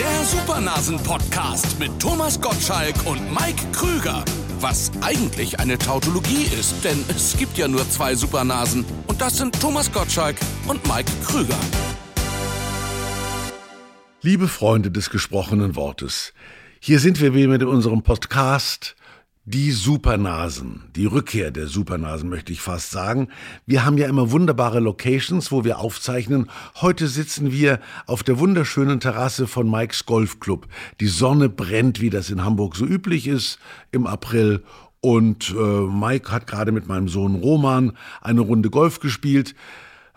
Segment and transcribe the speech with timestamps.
[0.00, 4.24] Der Supernasen-Podcast mit Thomas Gottschalk und Mike Krüger.
[4.58, 8.86] Was eigentlich eine Tautologie ist, denn es gibt ja nur zwei Supernasen.
[9.08, 10.36] Und das sind Thomas Gottschalk
[10.66, 11.58] und Mike Krüger.
[14.22, 16.32] Liebe Freunde des gesprochenen Wortes,
[16.78, 18.96] hier sind wir wieder mit unserem Podcast
[19.50, 23.28] die Supernasen, die Rückkehr der Supernasen möchte ich fast sagen.
[23.66, 26.48] Wir haben ja immer wunderbare Locations, wo wir aufzeichnen.
[26.80, 30.68] Heute sitzen wir auf der wunderschönen Terrasse von Mikes Golfclub.
[31.00, 33.58] Die Sonne brennt, wie das in Hamburg so üblich ist,
[33.90, 34.62] im April.
[35.00, 39.56] Und äh, Mike hat gerade mit meinem Sohn Roman eine Runde Golf gespielt.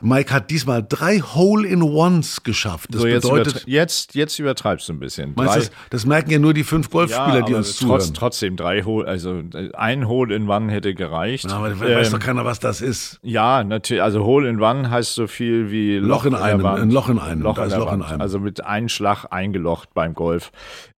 [0.03, 2.89] Mike hat diesmal drei Hole-in-Ones geschafft.
[2.93, 5.33] Das so, jetzt bedeutet, jetzt, jetzt übertreibst du ein bisschen.
[5.35, 8.13] Meinst das, das merken ja nur die fünf Golfspieler, ja, die uns trotz, zuhören.
[8.13, 9.41] Trotzdem drei Hole, also
[9.73, 11.45] ein Hole-in-One hätte gereicht.
[11.45, 13.19] Ja, aber ähm, weiß doch keiner, was das ist.
[13.23, 14.03] Ja, natürlich.
[14.03, 17.41] Also Hole-in-One heißt so viel wie Loch, Loch in einem, ein Loch in einem.
[17.41, 18.21] Loch, in, Loch in einem.
[18.21, 20.51] Also mit einem Schlag eingelocht beim Golf.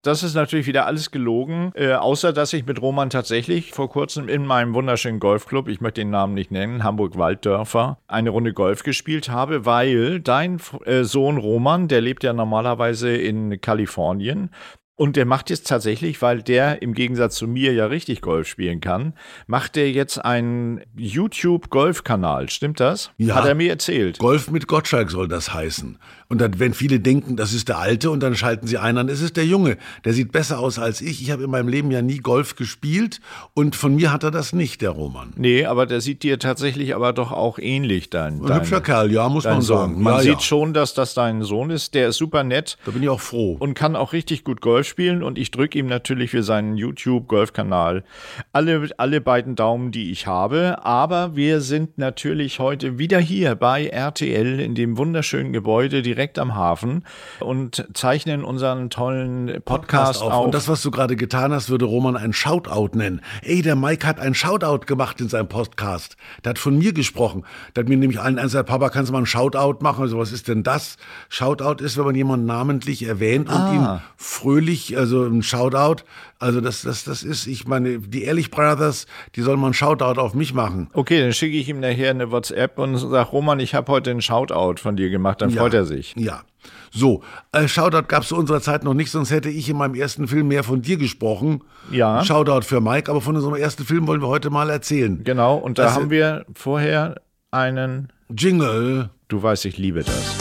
[0.06, 4.30] Das ist natürlich wieder alles gelogen, äh, außer dass ich mit Roman tatsächlich vor kurzem
[4.30, 8.84] in meinem wunderschönen Golfclub, ich möchte den Namen nicht nennen, Hamburg Walddörfer, eine Runde Golf
[8.84, 14.52] gespielt habe, weil dein äh, Sohn Roman, der lebt ja normalerweise in Kalifornien
[14.98, 18.80] und der macht jetzt tatsächlich, weil der im Gegensatz zu mir ja richtig Golf spielen
[18.80, 19.14] kann,
[19.46, 22.50] macht der jetzt einen YouTube-Golf-Kanal.
[22.50, 23.12] Stimmt das?
[23.18, 23.36] Ja.
[23.36, 24.20] Hat er mir erzählt.
[24.20, 25.98] Golf mit Gottschalk soll das heißen.
[26.30, 29.10] Und dann, wenn viele denken, das ist der Alte und dann schalten sie ein, dann
[29.10, 29.78] ist es der Junge.
[30.06, 31.22] Der sieht besser aus als ich.
[31.22, 33.20] Ich habe in meinem Leben ja nie Golf gespielt
[33.54, 35.34] und von mir hat er das nicht, der Roman.
[35.36, 39.28] Nee, aber der sieht dir tatsächlich aber doch auch ähnlich, dein, Ein hübscher Kerl, ja,
[39.28, 40.02] muss man sagen.
[40.02, 40.40] Man ja, sieht ja.
[40.40, 41.94] schon, dass das dein Sohn ist.
[41.94, 42.78] Der ist super nett.
[42.86, 43.58] Da bin ich auch froh.
[43.60, 48.04] Und kann auch richtig gut Golf spielen und ich drücke ihm natürlich für seinen YouTube-Golfkanal
[48.52, 50.86] alle, alle beiden Daumen, die ich habe.
[50.86, 56.56] Aber wir sind natürlich heute wieder hier bei RTL in dem wunderschönen Gebäude direkt am
[56.56, 57.04] Hafen
[57.40, 60.32] und zeichnen unseren tollen Podcast, Podcast auf.
[60.32, 60.46] auf.
[60.46, 63.22] Und das, was du gerade getan hast, würde Roman ein Shoutout nennen.
[63.42, 66.18] Ey, der Mike hat einen Shoutout gemacht in seinem Podcast.
[66.44, 67.44] Der hat von mir gesprochen.
[67.76, 70.04] Der hat mir nämlich allen gesagt, Papa, kannst du mal einen Shoutout machen?
[70.04, 70.98] Also, was ist denn das?
[71.30, 73.74] Shoutout ist, wenn man jemanden namentlich erwähnt und ah.
[73.74, 76.04] ihm fröhlich, also ein Shoutout.
[76.40, 79.06] Also das, das, das ist, ich meine, die Ehrlich Brothers,
[79.36, 80.90] die sollen mal einen Shoutout auf mich machen.
[80.94, 84.22] Okay, dann schicke ich ihm nachher eine WhatsApp und sage, Roman, ich habe heute einen
[84.22, 86.14] Shoutout von dir gemacht, dann ja, freut er sich.
[86.18, 86.44] Ja.
[86.92, 87.22] So,
[87.52, 90.28] äh, Shoutout gab es zu unserer Zeit noch nicht, sonst hätte ich in meinem ersten
[90.28, 91.62] Film mehr von dir gesprochen.
[91.92, 92.24] Ja.
[92.24, 95.24] Shoutout für Mike, aber von unserem ersten Film wollen wir heute mal erzählen.
[95.24, 97.22] Genau, und da das haben wir vorher
[97.52, 99.10] einen Jingle.
[99.28, 100.36] Du weißt, ich liebe das.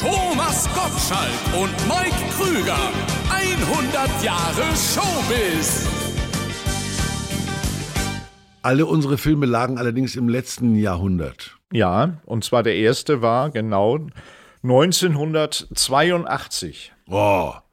[0.00, 3.13] Thomas Gottschalk und Mike Krüger.
[3.72, 5.88] 100 Jahre Showbiz.
[8.60, 11.56] Alle unsere Filme lagen allerdings im letzten Jahrhundert.
[11.72, 14.00] Ja, und zwar der erste war genau
[14.62, 16.92] 1982.
[17.06, 17.64] Boah,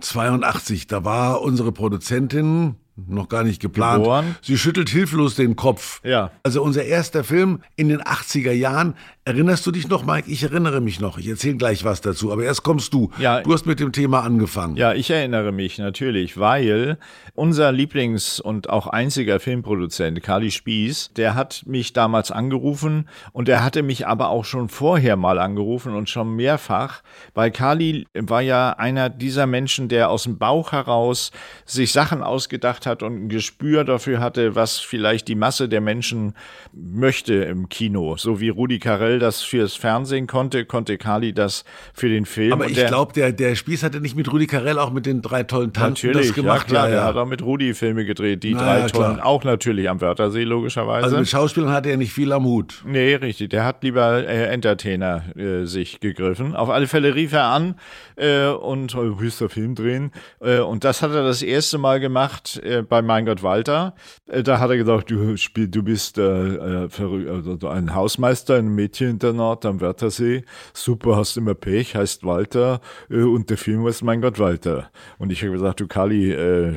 [0.00, 2.76] 82, da war unsere Produzentin
[3.08, 4.02] noch gar nicht geplant.
[4.02, 4.36] Geboren.
[4.42, 6.02] Sie schüttelt hilflos den Kopf.
[6.04, 6.32] Ja.
[6.42, 8.94] Also unser erster Film in den 80er Jahren.
[9.30, 10.28] Erinnerst du dich noch, Mike?
[10.28, 11.16] Ich erinnere mich noch.
[11.16, 12.32] Ich erzähle gleich was dazu.
[12.32, 13.12] Aber erst kommst du.
[13.16, 13.42] Ja.
[13.42, 14.74] Du hast mit dem Thema angefangen.
[14.74, 16.98] Ja, ich erinnere mich natürlich, weil
[17.36, 23.62] unser Lieblings- und auch einziger Filmproduzent, Kali Spieß, der hat mich damals angerufen und er
[23.62, 28.70] hatte mich aber auch schon vorher mal angerufen und schon mehrfach, weil Kali war ja
[28.72, 31.30] einer dieser Menschen, der aus dem Bauch heraus
[31.64, 36.34] sich Sachen ausgedacht hat und ein Gespür dafür hatte, was vielleicht die Masse der Menschen
[36.72, 38.16] möchte im Kino.
[38.16, 41.64] So wie Rudi Carell das fürs Fernsehen konnte, konnte Kali das
[41.94, 42.52] für den Film.
[42.52, 45.44] Aber ich glaube, der, der Spieß hatte nicht mit Rudi Carell auch mit den drei
[45.44, 46.62] tollen Tanten natürlich, das gemacht.
[46.62, 47.00] Ja, klar, ja, ja.
[47.02, 49.26] er hat auch mit Rudi Filme gedreht, die Na, drei ja, tollen, klar.
[49.26, 51.04] auch natürlich am Wörthersee logischerweise.
[51.04, 52.82] Also mit Schauspielern hatte er nicht viel am Hut.
[52.86, 53.50] Nee, richtig.
[53.50, 56.56] Der hat lieber äh, Entertainer äh, sich gegriffen.
[56.56, 57.76] Auf alle Fälle rief er an
[58.16, 60.12] äh, und oh, du willst da Film drehen.
[60.40, 63.94] Äh, und das hat er das erste Mal gemacht äh, bei Mein Gott Walter.
[64.26, 69.80] Äh, da hat er gesagt, du, spiel, du bist also ein Hausmeister, ein Mädcheninternat am
[69.80, 70.44] Wörthersee.
[70.74, 72.80] Super, hast immer Pech, heißt Walter.
[73.08, 74.90] Äh, und der Film heißt Mein Gott Walter.
[75.18, 76.74] Und ich habe gesagt, du Kali, äh,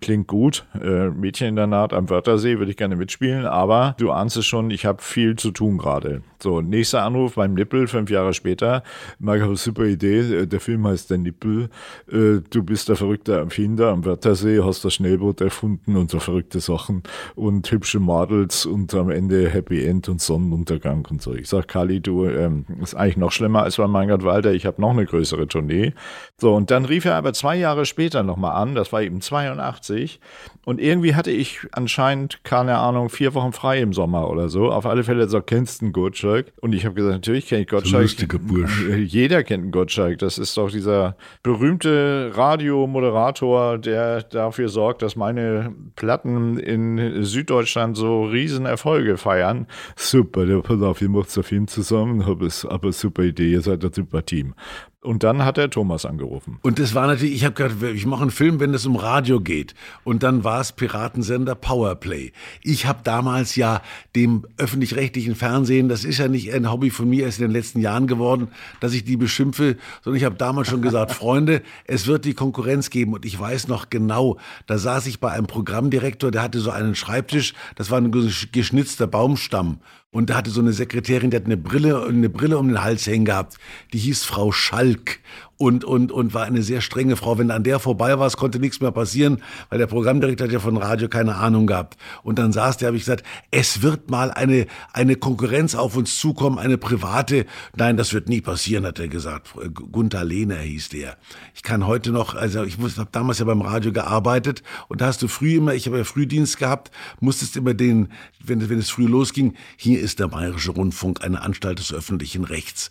[0.00, 0.66] klingt gut.
[0.74, 3.46] Äh, Mädcheninternat am Wörthersee würde ich gerne mitspielen.
[3.46, 6.22] Aber du ahnst es schon, ich habe viel zu tun gerade.
[6.42, 8.82] So, nächster Anruf beim Nippel, fünf Jahre später.
[9.20, 10.20] Habe eine super Idee.
[10.20, 11.68] Äh, Der Film heißt Der Nippel.
[12.10, 16.60] Äh, Du bist der verrückte Erfinder am Wörthersee, hast das Schnellboot erfunden und so verrückte
[16.60, 17.02] Sachen
[17.34, 21.34] und hübsche Models und am Ende Happy End und Sonnenuntergang und so.
[21.34, 24.52] Ich sag, Kali, du, ähm, ist eigentlich noch schlimmer als bei Gott Walter.
[24.52, 25.92] Ich habe noch eine größere Tournee.
[26.38, 28.74] So, und dann rief er aber zwei Jahre später nochmal an.
[28.74, 30.20] Das war eben 82.
[30.64, 34.70] Und irgendwie hatte ich anscheinend, keine Ahnung, vier Wochen frei im Sommer oder so.
[34.70, 36.29] Auf alle Fälle so, kennst du einen Gottschalk?
[36.30, 36.52] Gottschalk?
[36.60, 38.02] Und ich habe gesagt, natürlich kenne ich Gottschalk.
[38.02, 38.84] Lustiger Bursch.
[39.06, 40.18] Jeder kennt einen Gottschalk.
[40.18, 48.24] Das ist doch dieser berühmte Radiomoderator, der dafür sorgt, dass meine Platten in Süddeutschland so
[48.24, 49.66] Riesenerfolge feiern.
[49.96, 53.84] Super, der pass auf, ihr macht so Film zusammen, aber, aber super Idee, ihr seid
[53.84, 54.54] ein super Team.
[55.02, 56.58] Und dann hat er Thomas angerufen.
[56.60, 59.40] Und das war natürlich, ich habe gedacht, ich mache einen Film, wenn es um Radio
[59.40, 59.74] geht.
[60.04, 62.32] Und dann war es Piratensender Powerplay.
[62.62, 63.80] Ich habe damals ja
[64.14, 67.80] dem öffentlich-rechtlichen Fernsehen, das ist ja nicht ein Hobby von mir, erst in den letzten
[67.80, 68.48] Jahren geworden,
[68.80, 72.90] dass ich die beschimpfe, sondern ich habe damals schon gesagt, Freunde, es wird die Konkurrenz
[72.90, 73.14] geben.
[73.14, 74.36] Und ich weiß noch genau,
[74.66, 78.12] da saß ich bei einem Programmdirektor, der hatte so einen Schreibtisch, das war ein
[78.52, 79.78] geschnitzter Baumstamm.
[80.12, 83.06] Und da hatte so eine Sekretärin, die hat eine Brille, eine Brille um den Hals
[83.06, 83.58] hängen gehabt.
[83.92, 85.20] Die hieß Frau Schalk
[85.60, 87.36] und, und, und war eine sehr strenge Frau.
[87.36, 90.58] Wenn an der vorbei war, es konnte nichts mehr passieren, weil der Programmdirektor hat ja
[90.58, 91.98] von Radio keine Ahnung gehabt.
[92.22, 96.18] Und dann saß der, habe ich gesagt, es wird mal eine, eine Konkurrenz auf uns
[96.18, 97.44] zukommen, eine private.
[97.76, 99.50] Nein, das wird nie passieren, hat er gesagt.
[99.92, 101.18] Gunther Lehner hieß der.
[101.54, 105.20] Ich kann heute noch, also ich habe damals ja beim Radio gearbeitet und da hast
[105.20, 106.90] du früh immer, ich habe ja Frühdienst gehabt,
[107.20, 108.08] musstest immer den,
[108.42, 112.88] wenn, wenn es früh losging, hier ist der Bayerische Rundfunk, eine Anstalt des öffentlichen Rechts.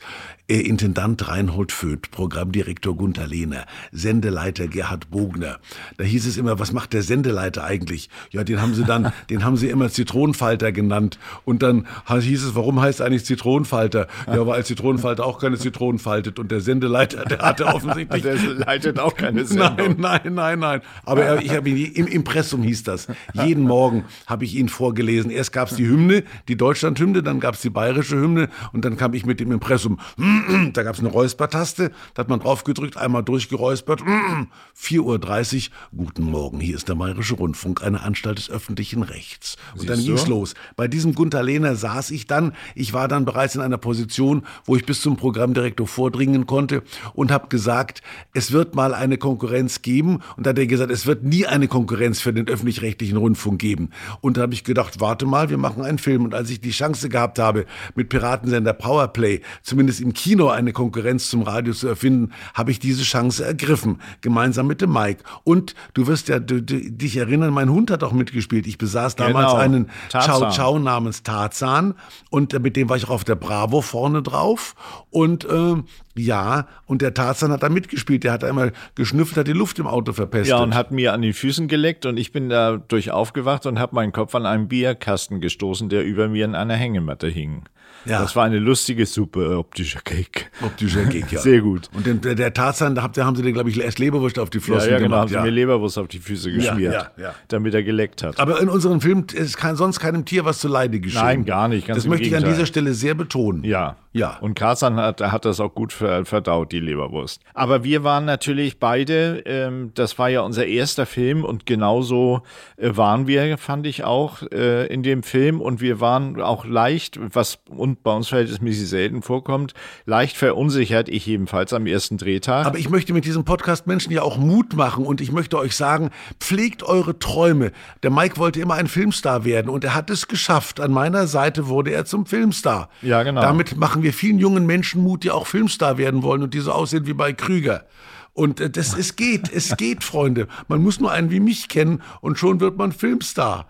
[0.47, 2.11] Äh, Intendant Reinhold Föth,
[2.59, 5.59] Programmdirektor Gunther Lehner, Sendeleiter Gerhard Bogner.
[5.97, 8.09] Da hieß es immer, was macht der Sendeleiter eigentlich?
[8.31, 11.19] Ja, den haben sie dann, den haben sie immer Zitronenfalter genannt.
[11.45, 14.07] Und dann hieß es, warum heißt eigentlich Zitronenfalter?
[14.27, 16.39] Ja, weil Zitronenfalter auch keine Zitronen faltet.
[16.39, 18.23] Und der Sendeleiter, der hatte offensichtlich.
[18.23, 19.95] der leitet auch keine Sendung.
[19.97, 20.81] Nein, nein, nein, nein.
[21.05, 23.07] Aber er, ich habe ihn, im Impressum hieß das.
[23.33, 25.31] Jeden Morgen habe ich ihn vorgelesen.
[25.31, 28.97] Erst gab es die Hymne, die Deutschlandhymne, dann gab es die bayerische Hymne und dann
[28.97, 29.99] kam ich mit dem Impressum.
[30.73, 34.01] da gab es eine Räuspertaste, da hat man drauf gedrückt, einmal durchgeräuspert.
[34.01, 39.55] 4.30 Uhr, guten Morgen, hier ist der Bayerische Rundfunk, eine Anstalt des öffentlichen Rechts.
[39.73, 40.31] Und Siehst dann ging's du?
[40.31, 40.55] los.
[40.75, 44.75] Bei diesem Gunther Lehner saß ich dann, ich war dann bereits in einer Position, wo
[44.75, 46.81] ich bis zum Programmdirektor vordringen konnte
[47.13, 48.01] und habe gesagt,
[48.33, 50.21] es wird mal eine Konkurrenz geben.
[50.35, 53.91] Und da hat er gesagt, es wird nie eine Konkurrenz für den öffentlich-rechtlichen Rundfunk geben.
[54.21, 56.25] Und da habe ich gedacht, warte mal, wir machen einen Film.
[56.25, 61.29] Und als ich die Chance gehabt habe, mit Piratensender Powerplay, zumindest im Kino eine Konkurrenz
[61.29, 65.23] zum Radio zu erfinden, habe ich diese Chance ergriffen, gemeinsam mit dem Mike.
[65.43, 68.67] Und du wirst ja du, du, dich erinnern, mein Hund hat auch mitgespielt.
[68.67, 69.55] Ich besaß damals genau.
[69.55, 71.95] einen Ciao Ciao namens Tarzan
[72.29, 74.75] und äh, mit dem war ich auch auf der Bravo vorne drauf.
[75.09, 75.75] Und äh,
[76.15, 78.23] ja, und der Tarzan hat da mitgespielt.
[78.23, 80.49] Der hat einmal geschnüffelt, hat die Luft im Auto verpestet.
[80.49, 83.95] Ja, und hat mir an die Füßen geleckt und ich bin dadurch aufgewacht und habe
[83.95, 87.63] meinen Kopf an einen Bierkasten gestoßen, der über mir in einer Hängematte hing.
[88.05, 88.21] Ja.
[88.21, 90.51] Das war eine lustige, super optischer Gag.
[90.61, 91.39] Optischer Gag, ja.
[91.39, 91.89] Sehr gut.
[91.93, 94.87] Und den, der Tarzan, da, haben sie dir, glaube ich, erst Leberwurst auf die Flossen
[94.87, 95.35] ja, ja, genau, gemacht.
[95.35, 98.39] haben sie mir Leberwurst auf die Füße geschmiert, ja, ja, damit er geleckt hat.
[98.39, 101.21] Aber in unserem Film ist kein, sonst keinem Tier was zu Leide geschehen.
[101.21, 101.89] Nein, gar nicht.
[101.89, 103.63] das möchte ich an dieser Stelle sehr betonen.
[103.63, 103.97] Ja.
[104.11, 104.37] Ja.
[104.41, 107.41] Und Tarzan hat, hat das auch gut verdaut, die Leberwurst.
[107.53, 112.41] Aber wir waren natürlich beide, ähm, das war ja unser erster Film und genauso
[112.77, 115.61] äh, waren wir, fand ich auch, äh, in dem Film.
[115.61, 119.73] Und wir waren auch leicht, was und bei uns verhältnismäßig selten vorkommt,
[120.05, 122.65] leicht verunsichert, ich jedenfalls am ersten Drehtag.
[122.65, 125.75] Aber ich möchte mit diesem Podcast Menschen ja auch Mut machen und ich möchte euch
[125.75, 127.71] sagen, pflegt eure Träume.
[128.03, 130.79] Der Mike wollte immer ein Filmstar werden und er hat es geschafft.
[130.79, 132.89] An meiner Seite wurde er zum Filmstar.
[133.01, 133.41] Ja, genau.
[133.41, 136.71] Damit machen wir vielen jungen Menschen Mut, die auch Filmstar werden wollen und die so
[136.71, 137.85] aussehen wie bei Krüger.
[138.33, 140.47] Und äh, das, es geht, es geht, Freunde.
[140.67, 143.67] Man muss nur einen wie mich kennen und schon wird man Filmstar.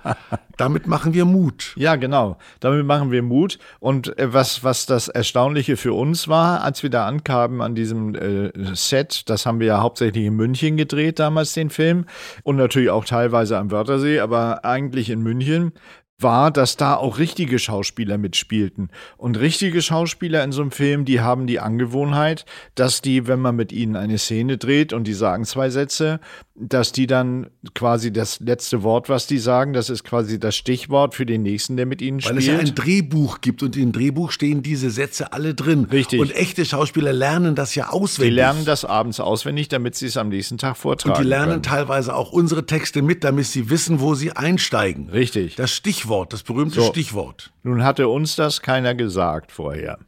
[0.57, 1.73] Damit machen wir Mut.
[1.77, 2.37] Ja, genau.
[2.59, 3.59] Damit machen wir Mut.
[3.79, 8.13] Und äh, was, was das Erstaunliche für uns war, als wir da ankamen an diesem
[8.15, 12.05] äh, Set, das haben wir ja hauptsächlich in München gedreht, damals den Film.
[12.43, 15.71] Und natürlich auch teilweise am Wörthersee, aber eigentlich in München
[16.21, 18.89] war, dass da auch richtige Schauspieler mitspielten.
[19.17, 22.45] Und richtige Schauspieler in so einem Film, die haben die Angewohnheit,
[22.75, 26.19] dass die, wenn man mit ihnen eine Szene dreht und die sagen zwei Sätze,
[26.59, 31.15] dass die dann quasi das letzte Wort, was die sagen, das ist quasi das Stichwort
[31.15, 32.35] für den nächsten, der mit ihnen spielt.
[32.35, 35.85] Weil es ja ein Drehbuch gibt und im Drehbuch stehen diese Sätze alle drin.
[35.85, 36.19] Richtig.
[36.19, 38.31] Und echte Schauspieler lernen das ja auswendig.
[38.31, 41.49] Die lernen das abends auswendig, damit sie es am nächsten Tag vortragen Und die lernen
[41.51, 41.63] können.
[41.63, 45.09] teilweise auch unsere Texte mit, damit sie wissen, wo sie einsteigen.
[45.09, 45.55] Richtig.
[45.55, 46.87] Das Stichwort, das berühmte so.
[46.87, 47.51] Stichwort.
[47.63, 49.99] Nun hatte uns das keiner gesagt vorher.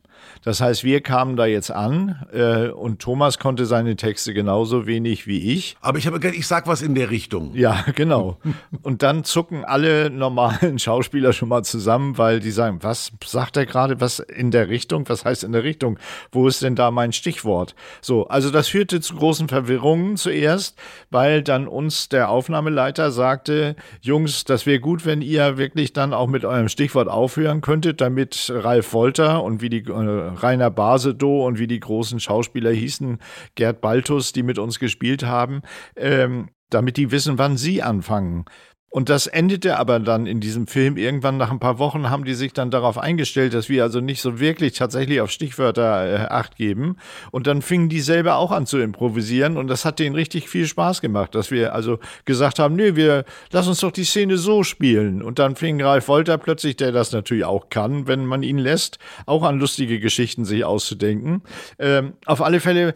[0.44, 5.28] Das heißt, wir kamen da jetzt an äh, und Thomas konnte seine Texte genauso wenig
[5.28, 5.78] wie ich.
[5.82, 7.52] Aber ich habe ich sag was in der Richtung.
[7.54, 8.38] Ja, genau.
[8.82, 13.66] Und dann zucken alle normalen Schauspieler schon mal zusammen, weil die sagen, was sagt er
[13.66, 15.08] gerade, was in der Richtung?
[15.10, 16.00] Was heißt in der Richtung?
[16.32, 17.76] Wo ist denn da mein Stichwort?
[18.02, 20.78] So, also das führte zu großen Verwirrungen zuerst,
[21.10, 26.28] weil dann uns der Aufnahmeleiter sagte, Jungs, das wäre gut, wenn ihr wirklich dann auch
[26.28, 31.60] mit eurem Stichwort aufhören könntet, damit Ralf Wolter und wie die äh, Rainer Basedow und
[31.60, 33.20] wie die großen Schauspieler hießen,
[33.56, 35.62] Gerd Baltus, die mit uns gespielt haben,
[35.96, 38.46] ähm, damit die wissen, wann sie anfangen.
[38.94, 40.98] Und das endete aber dann in diesem Film.
[40.98, 44.22] Irgendwann nach ein paar Wochen haben die sich dann darauf eingestellt, dass wir also nicht
[44.22, 46.98] so wirklich tatsächlich auf Stichwörter äh, Acht geben.
[47.32, 49.56] Und dann fingen die selber auch an zu improvisieren.
[49.56, 53.24] Und das hat denen richtig viel Spaß gemacht, dass wir also gesagt haben, nee, wir
[53.52, 55.22] lass uns doch die Szene so spielen.
[55.22, 59.00] Und dann fing Ralf Wolter plötzlich, der das natürlich auch kann, wenn man ihn lässt,
[59.26, 61.44] auch an lustige Geschichten sich auszudenken.
[61.80, 62.94] Ähm, auf alle Fälle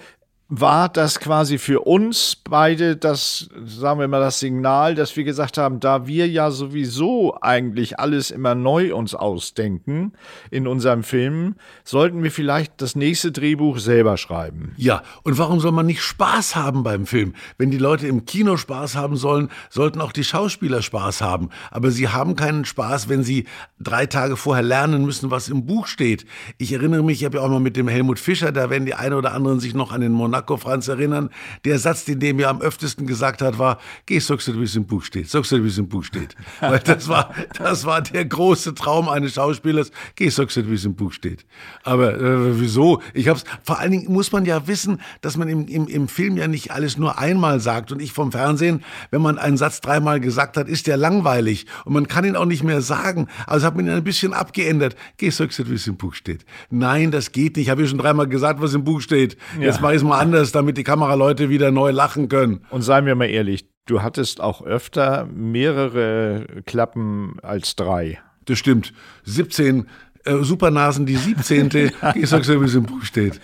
[0.47, 5.57] war das quasi für uns beide das, sagen wir mal, das Signal, dass wir gesagt
[5.57, 10.13] haben, da wir ja sowieso eigentlich alles immer neu uns ausdenken
[10.51, 14.73] in unserem Film, sollten wir vielleicht das nächste Drehbuch selber schreiben.
[14.77, 17.33] Ja, und warum soll man nicht Spaß haben beim Film?
[17.57, 21.49] Wenn die Leute im Kino Spaß haben sollen, sollten auch die Schauspieler Spaß haben.
[21.71, 23.45] Aber sie haben keinen Spaß, wenn sie
[23.79, 26.27] drei Tage vorher lernen müssen, was im Buch steht.
[26.59, 28.93] Ich erinnere mich, ich habe ja auch mal mit dem Helmut Fischer, da werden die
[28.93, 31.29] eine oder anderen sich noch an den Monat Monaco Franz erinnern.
[31.63, 34.75] Der Satz, den der mir am öftesten gesagt hat, war, geh, sagst du, wie es
[34.75, 35.29] im Buch steht.
[35.29, 36.35] Sagst du, wie es im Buch steht.
[36.59, 39.91] Weil das war, das war der große Traum eines Schauspielers.
[40.15, 41.45] Geh, sagst du, wie es im Buch steht.
[41.83, 43.01] Aber äh, wieso?
[43.13, 46.35] Ich hab's, vor allen Dingen muss man ja wissen, dass man im, im, im Film
[46.35, 47.93] ja nicht alles nur einmal sagt.
[47.93, 51.65] Und ich vom Fernsehen, wenn man einen Satz dreimal gesagt hat, ist der langweilig.
[51.85, 53.27] Und man kann ihn auch nicht mehr sagen.
[53.47, 54.97] Also hat man ihn ein bisschen abgeändert.
[55.15, 56.45] Geh, sagst du, wie es im Buch steht.
[56.69, 57.67] Nein, das geht nicht.
[57.67, 59.37] Ich habe ja schon dreimal gesagt, was im Buch steht.
[59.57, 59.67] Ja.
[59.67, 62.65] Jetzt mache ich es mal anders, damit die Kameraleute wieder neu lachen können.
[62.71, 68.19] Und seien wir mal ehrlich, du hattest auch öfter mehrere Klappen als drei.
[68.45, 68.91] Das stimmt.
[69.25, 69.87] 17
[70.25, 71.91] äh, Supernasen die 17.
[72.15, 73.39] ich sag's ja, wie es im Buch steht.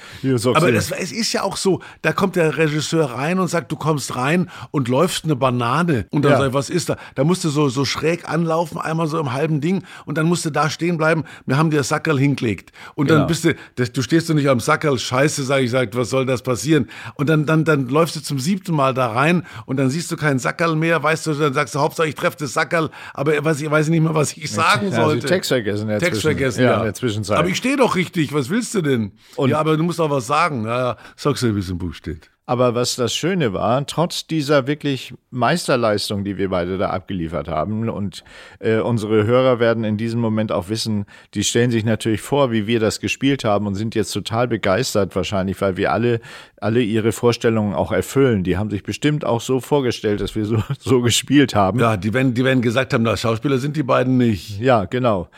[0.55, 3.75] Aber das, es ist ja auch so, da kommt der Regisseur rein und sagt, du
[3.75, 6.07] kommst rein und läufst eine Banane.
[6.09, 6.39] Und dann ja.
[6.39, 6.97] sag was ist da?
[7.13, 10.43] Da musst du so, so schräg anlaufen, einmal so im halben Ding und dann musst
[10.43, 11.23] du da stehen bleiben.
[11.45, 12.71] Wir haben dir das Sackerl hingelegt.
[12.95, 13.19] Und genau.
[13.19, 16.09] dann bist du, das, du stehst du nicht am Sackerl, scheiße, sag ich, sag, was
[16.09, 16.89] soll das passieren?
[17.13, 20.17] Und dann, dann, dann läufst du zum siebten Mal da rein und dann siehst du
[20.17, 23.43] keinen Sackerl mehr, weißt du, dann sagst du, Hauptsache ich treffe das Sackerl, aber ich
[23.43, 25.25] weiß, ich weiß nicht mehr, was ich sagen ja, sollte.
[25.25, 26.00] Also Text vergessen.
[26.00, 26.78] Text vergessen, ja ja.
[26.80, 27.38] in der Zwischenzeit.
[27.38, 29.12] Aber ich stehe doch richtig, was willst du denn?
[29.36, 30.66] Und ja, aber du musst auch was sagen.
[30.66, 32.32] Ja, sagst du, wie es im Buch steht.
[32.51, 37.88] Aber was das Schöne war, trotz dieser wirklich Meisterleistung, die wir beide da abgeliefert haben,
[37.88, 38.25] und
[38.60, 42.68] äh, unsere Hörer werden in diesem Moment auch wissen, die stellen sich natürlich vor, wie
[42.68, 46.20] wir das gespielt haben und sind jetzt total begeistert wahrscheinlich, weil wir alle,
[46.58, 48.44] alle ihre Vorstellungen auch erfüllen.
[48.44, 51.80] Die haben sich bestimmt auch so vorgestellt, dass wir so, so gespielt haben.
[51.80, 54.60] Ja, die werden, die werden gesagt haben, na, Schauspieler sind die beiden nicht.
[54.60, 55.30] Ja, genau.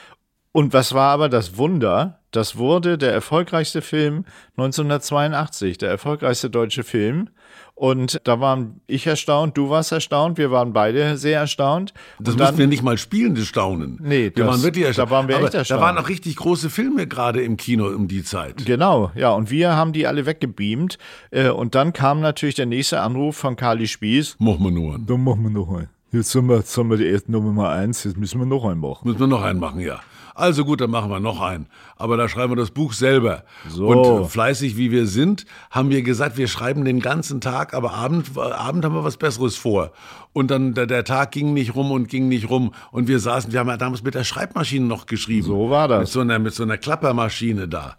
[0.54, 2.20] Und was war aber das Wunder?
[2.30, 7.30] Das wurde der erfolgreichste Film 1982, der erfolgreichste deutsche Film.
[7.74, 11.92] Und da waren ich erstaunt, du warst erstaunt, wir waren beide sehr erstaunt.
[12.20, 13.98] Das mussten wir nicht mal spielende staunen.
[14.00, 15.10] Nee, wir das, waren wirklich erstaunt.
[15.10, 15.82] Da waren wir Aber echt erstaunt.
[15.82, 18.64] Da waren auch richtig große Filme gerade im Kino um die Zeit.
[18.64, 19.32] Genau, ja.
[19.32, 21.00] Und wir haben die alle weggebeamt.
[21.32, 24.36] Äh, und dann kam natürlich der nächste Anruf von Kali Spieß.
[24.38, 25.08] Machen wir nur einen.
[25.08, 25.90] Dann machen wir noch einen.
[26.12, 28.80] Jetzt haben wir, jetzt haben wir die erste Nummer eins, jetzt müssen wir noch einen
[28.80, 29.00] machen.
[29.04, 30.00] Müssen wir noch einen machen, ja.
[30.36, 31.68] Also gut, dann machen wir noch einen.
[31.96, 33.44] Aber da schreiben wir das Buch selber.
[33.70, 33.88] So.
[33.88, 38.38] Und fleißig wie wir sind, haben wir gesagt, wir schreiben den ganzen Tag, aber Abend,
[38.38, 39.92] Abend haben wir was Besseres vor.
[40.34, 42.74] Und dann der, der Tag ging nicht rum und ging nicht rum.
[42.92, 45.48] Und wir saßen, wir haben ja damals mit der Schreibmaschine noch geschrieben.
[45.48, 46.00] So war das.
[46.00, 47.98] Mit so einer, mit so einer Klappermaschine da.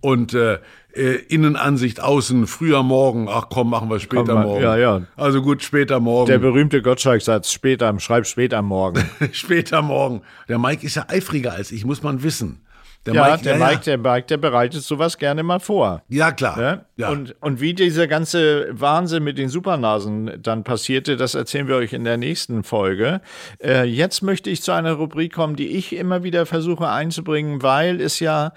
[0.00, 0.58] Und äh,
[0.96, 4.62] äh, Innenansicht, Außen, früher Morgen, ach komm, machen wir später komm, Morgen.
[4.62, 5.02] Ja, ja.
[5.16, 6.26] Also gut, später Morgen.
[6.26, 9.08] Der berühmte Gottschalk-Satz, später, schreib später Morgen.
[9.32, 10.22] später Morgen.
[10.48, 12.65] Der Mike ist ja eifriger als ich, muss man wissen.
[13.06, 16.02] Der ja, Mike, der, ja, Mike, der Mike, der bereitet sowas gerne mal vor.
[16.08, 16.60] Ja, klar.
[16.60, 16.84] Ja?
[16.96, 17.10] Ja.
[17.10, 21.92] Und, und wie dieser ganze Wahnsinn mit den Supernasen dann passierte, das erzählen wir euch
[21.92, 23.20] in der nächsten Folge.
[23.62, 28.00] Äh, jetzt möchte ich zu einer Rubrik kommen, die ich immer wieder versuche einzubringen, weil
[28.00, 28.52] es ja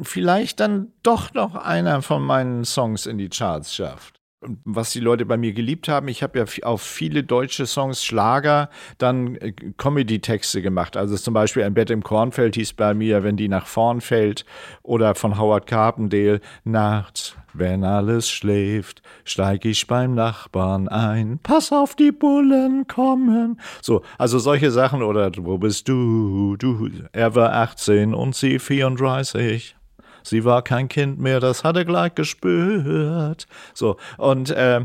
[0.00, 4.19] vielleicht dann doch noch einer von meinen Songs in die Charts schafft
[4.64, 6.08] was die Leute bei mir geliebt haben.
[6.08, 10.96] Ich habe ja auf viele deutsche Songs, Schlager, dann äh, Comedy-Texte gemacht.
[10.96, 14.44] Also zum Beispiel ein Bett im Kornfeld hieß bei mir, wenn die nach vorn fällt.
[14.82, 21.38] Oder von Howard Carpendale, nachts, wenn alles schläft, steig ich beim Nachbarn ein.
[21.42, 23.60] Pass auf, die Bullen kommen.
[23.82, 25.02] So, also solche Sachen.
[25.02, 26.56] Oder wo bist du?
[26.56, 29.76] Du, er war 18 und sie 34.
[30.22, 33.46] Sie war kein Kind mehr, das hat er gleich gespürt.
[33.74, 34.84] So, und äh,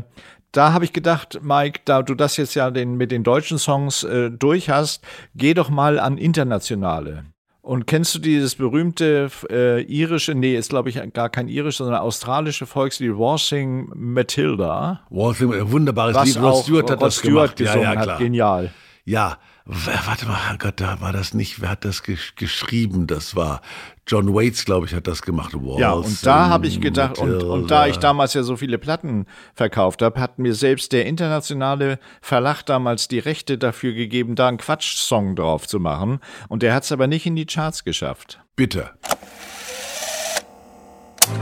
[0.52, 4.04] da habe ich gedacht, Mike, da du das jetzt ja den, mit den deutschen Songs
[4.04, 7.24] äh, durch hast, geh doch mal an internationale.
[7.66, 11.96] Und kennst du dieses berühmte äh, irische, nee, ist glaube ich gar kein irisch, sondern
[11.96, 15.00] australische Volkslied Waltzing Matilda?
[15.10, 16.40] Ein wunderbares Lied.
[16.40, 17.60] Rod Stewart hat Rod das Stewart gemacht.
[17.60, 18.04] Ja, gesungen ja, hat.
[18.04, 18.18] klar.
[18.18, 18.70] Genial.
[19.04, 23.08] Ja, warte mal, Gott, da war das nicht, wer hat das gesch geschrieben?
[23.08, 23.60] Das war
[24.06, 25.56] John Waits, glaube ich, hat das gemacht.
[25.78, 29.26] Ja, und da habe ich gedacht, und, und da ich damals ja so viele Platten
[29.54, 34.58] verkauft habe, hat mir selbst der internationale Verlag damals die Rechte dafür gegeben, da einen
[34.58, 36.20] Quatsch-Song drauf zu machen.
[36.48, 38.38] Und der hat es aber nicht in die Charts geschafft.
[38.54, 38.90] Bitte.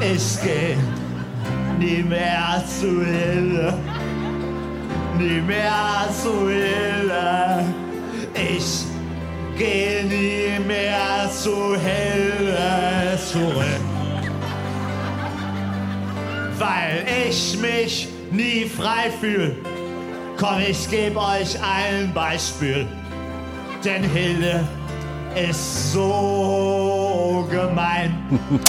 [0.00, 0.76] Ich geh
[1.78, 3.78] nie mehr zu Hilde,
[5.19, 7.84] nie mehr zu Hilde.
[8.64, 8.87] Ich
[9.59, 13.80] geh nie mehr zu Hilde zurück,
[16.59, 19.56] weil ich mich nie frei fühl.
[20.38, 22.87] Komm, ich geb euch ein Beispiel,
[23.85, 24.66] denn Hilde
[25.37, 28.16] ist so gemein.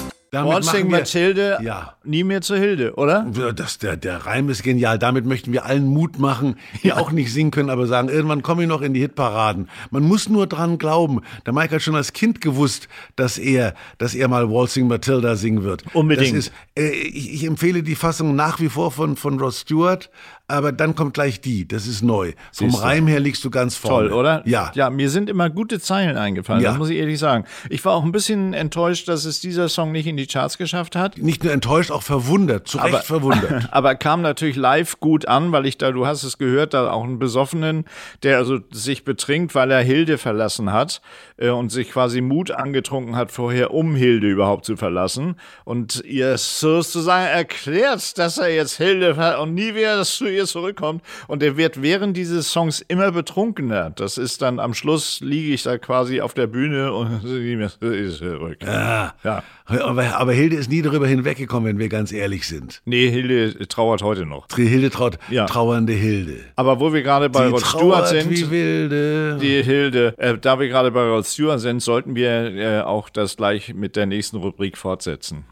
[0.32, 1.96] Damit wir- Mathilde, Ja.
[2.03, 3.25] nie mehr zur Hilde, oder?
[3.55, 5.00] Das, der, der Reim ist genial.
[5.00, 8.63] Damit möchten wir allen Mut machen, die auch nicht singen können, aber sagen, irgendwann komme
[8.63, 9.70] ich noch in die Hitparaden.
[9.91, 11.22] Man muss nur dran glauben.
[11.46, 15.63] Der Mike hat schon als Kind gewusst, dass er, dass er mal Waltzing Matilda singen
[15.63, 15.84] wird.
[15.94, 16.36] Unbedingt.
[16.36, 20.10] Ist, äh, ich, ich empfehle die Fassung nach wie vor von, von Rod Stewart,
[20.47, 21.67] aber dann kommt gleich die.
[21.67, 22.33] Das ist neu.
[22.53, 22.73] Vom.
[22.75, 24.09] Reim her liegst du ganz vorne.
[24.09, 24.43] Toll, oder?
[24.45, 24.71] Ja.
[24.75, 26.69] Ja, mir sind immer gute Zeilen eingefallen, Ja.
[26.69, 27.45] das muss ich ehrlich sagen.
[27.69, 30.95] Ich war auch ein bisschen enttäuscht, dass es dieser Song nicht in die Charts geschafft
[30.95, 31.17] hat.
[31.17, 32.67] Nicht nur enttäuscht, auch verwundert.
[32.67, 33.69] Zu Recht verwundert.
[33.71, 37.03] Aber kam natürlich live gut an, weil ich da, du hast es gehört, da auch
[37.03, 37.85] einen Besoffenen,
[38.21, 41.01] der also sich betrinkt, weil er Hilde verlassen hat
[41.37, 45.37] äh, und sich quasi Mut angetrunken hat vorher, um Hilde überhaupt zu verlassen.
[45.63, 51.01] Und ihr sozusagen erklärt, dass er jetzt Hilde und nie wieder zu ihr zurückkommt.
[51.27, 53.89] Und er wird während dieses Songs immer betrunkener.
[53.89, 57.23] Das ist dann am Schluss liege ich da quasi auf der Bühne und
[57.81, 58.57] ist zurück.
[58.63, 59.13] Ja.
[59.23, 59.43] Ja.
[59.67, 62.81] Aber, aber Hilde ist nie darüber hinweggekommen, wenn wir ganz ehrlich sind.
[62.85, 64.47] Nee, Hilde trauert heute noch.
[64.55, 65.45] Hilde traut, Ja.
[65.45, 66.37] trauernde Hilde.
[66.55, 69.37] Aber wo wir gerade bei Die Rod Stewart sind, wie wilde.
[69.41, 73.37] die Hilde, äh, da wir gerade bei Rod Stewart sind, sollten wir äh, auch das
[73.37, 75.45] gleich mit der nächsten Rubrik fortsetzen.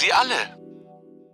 [0.00, 0.59] Sie alle.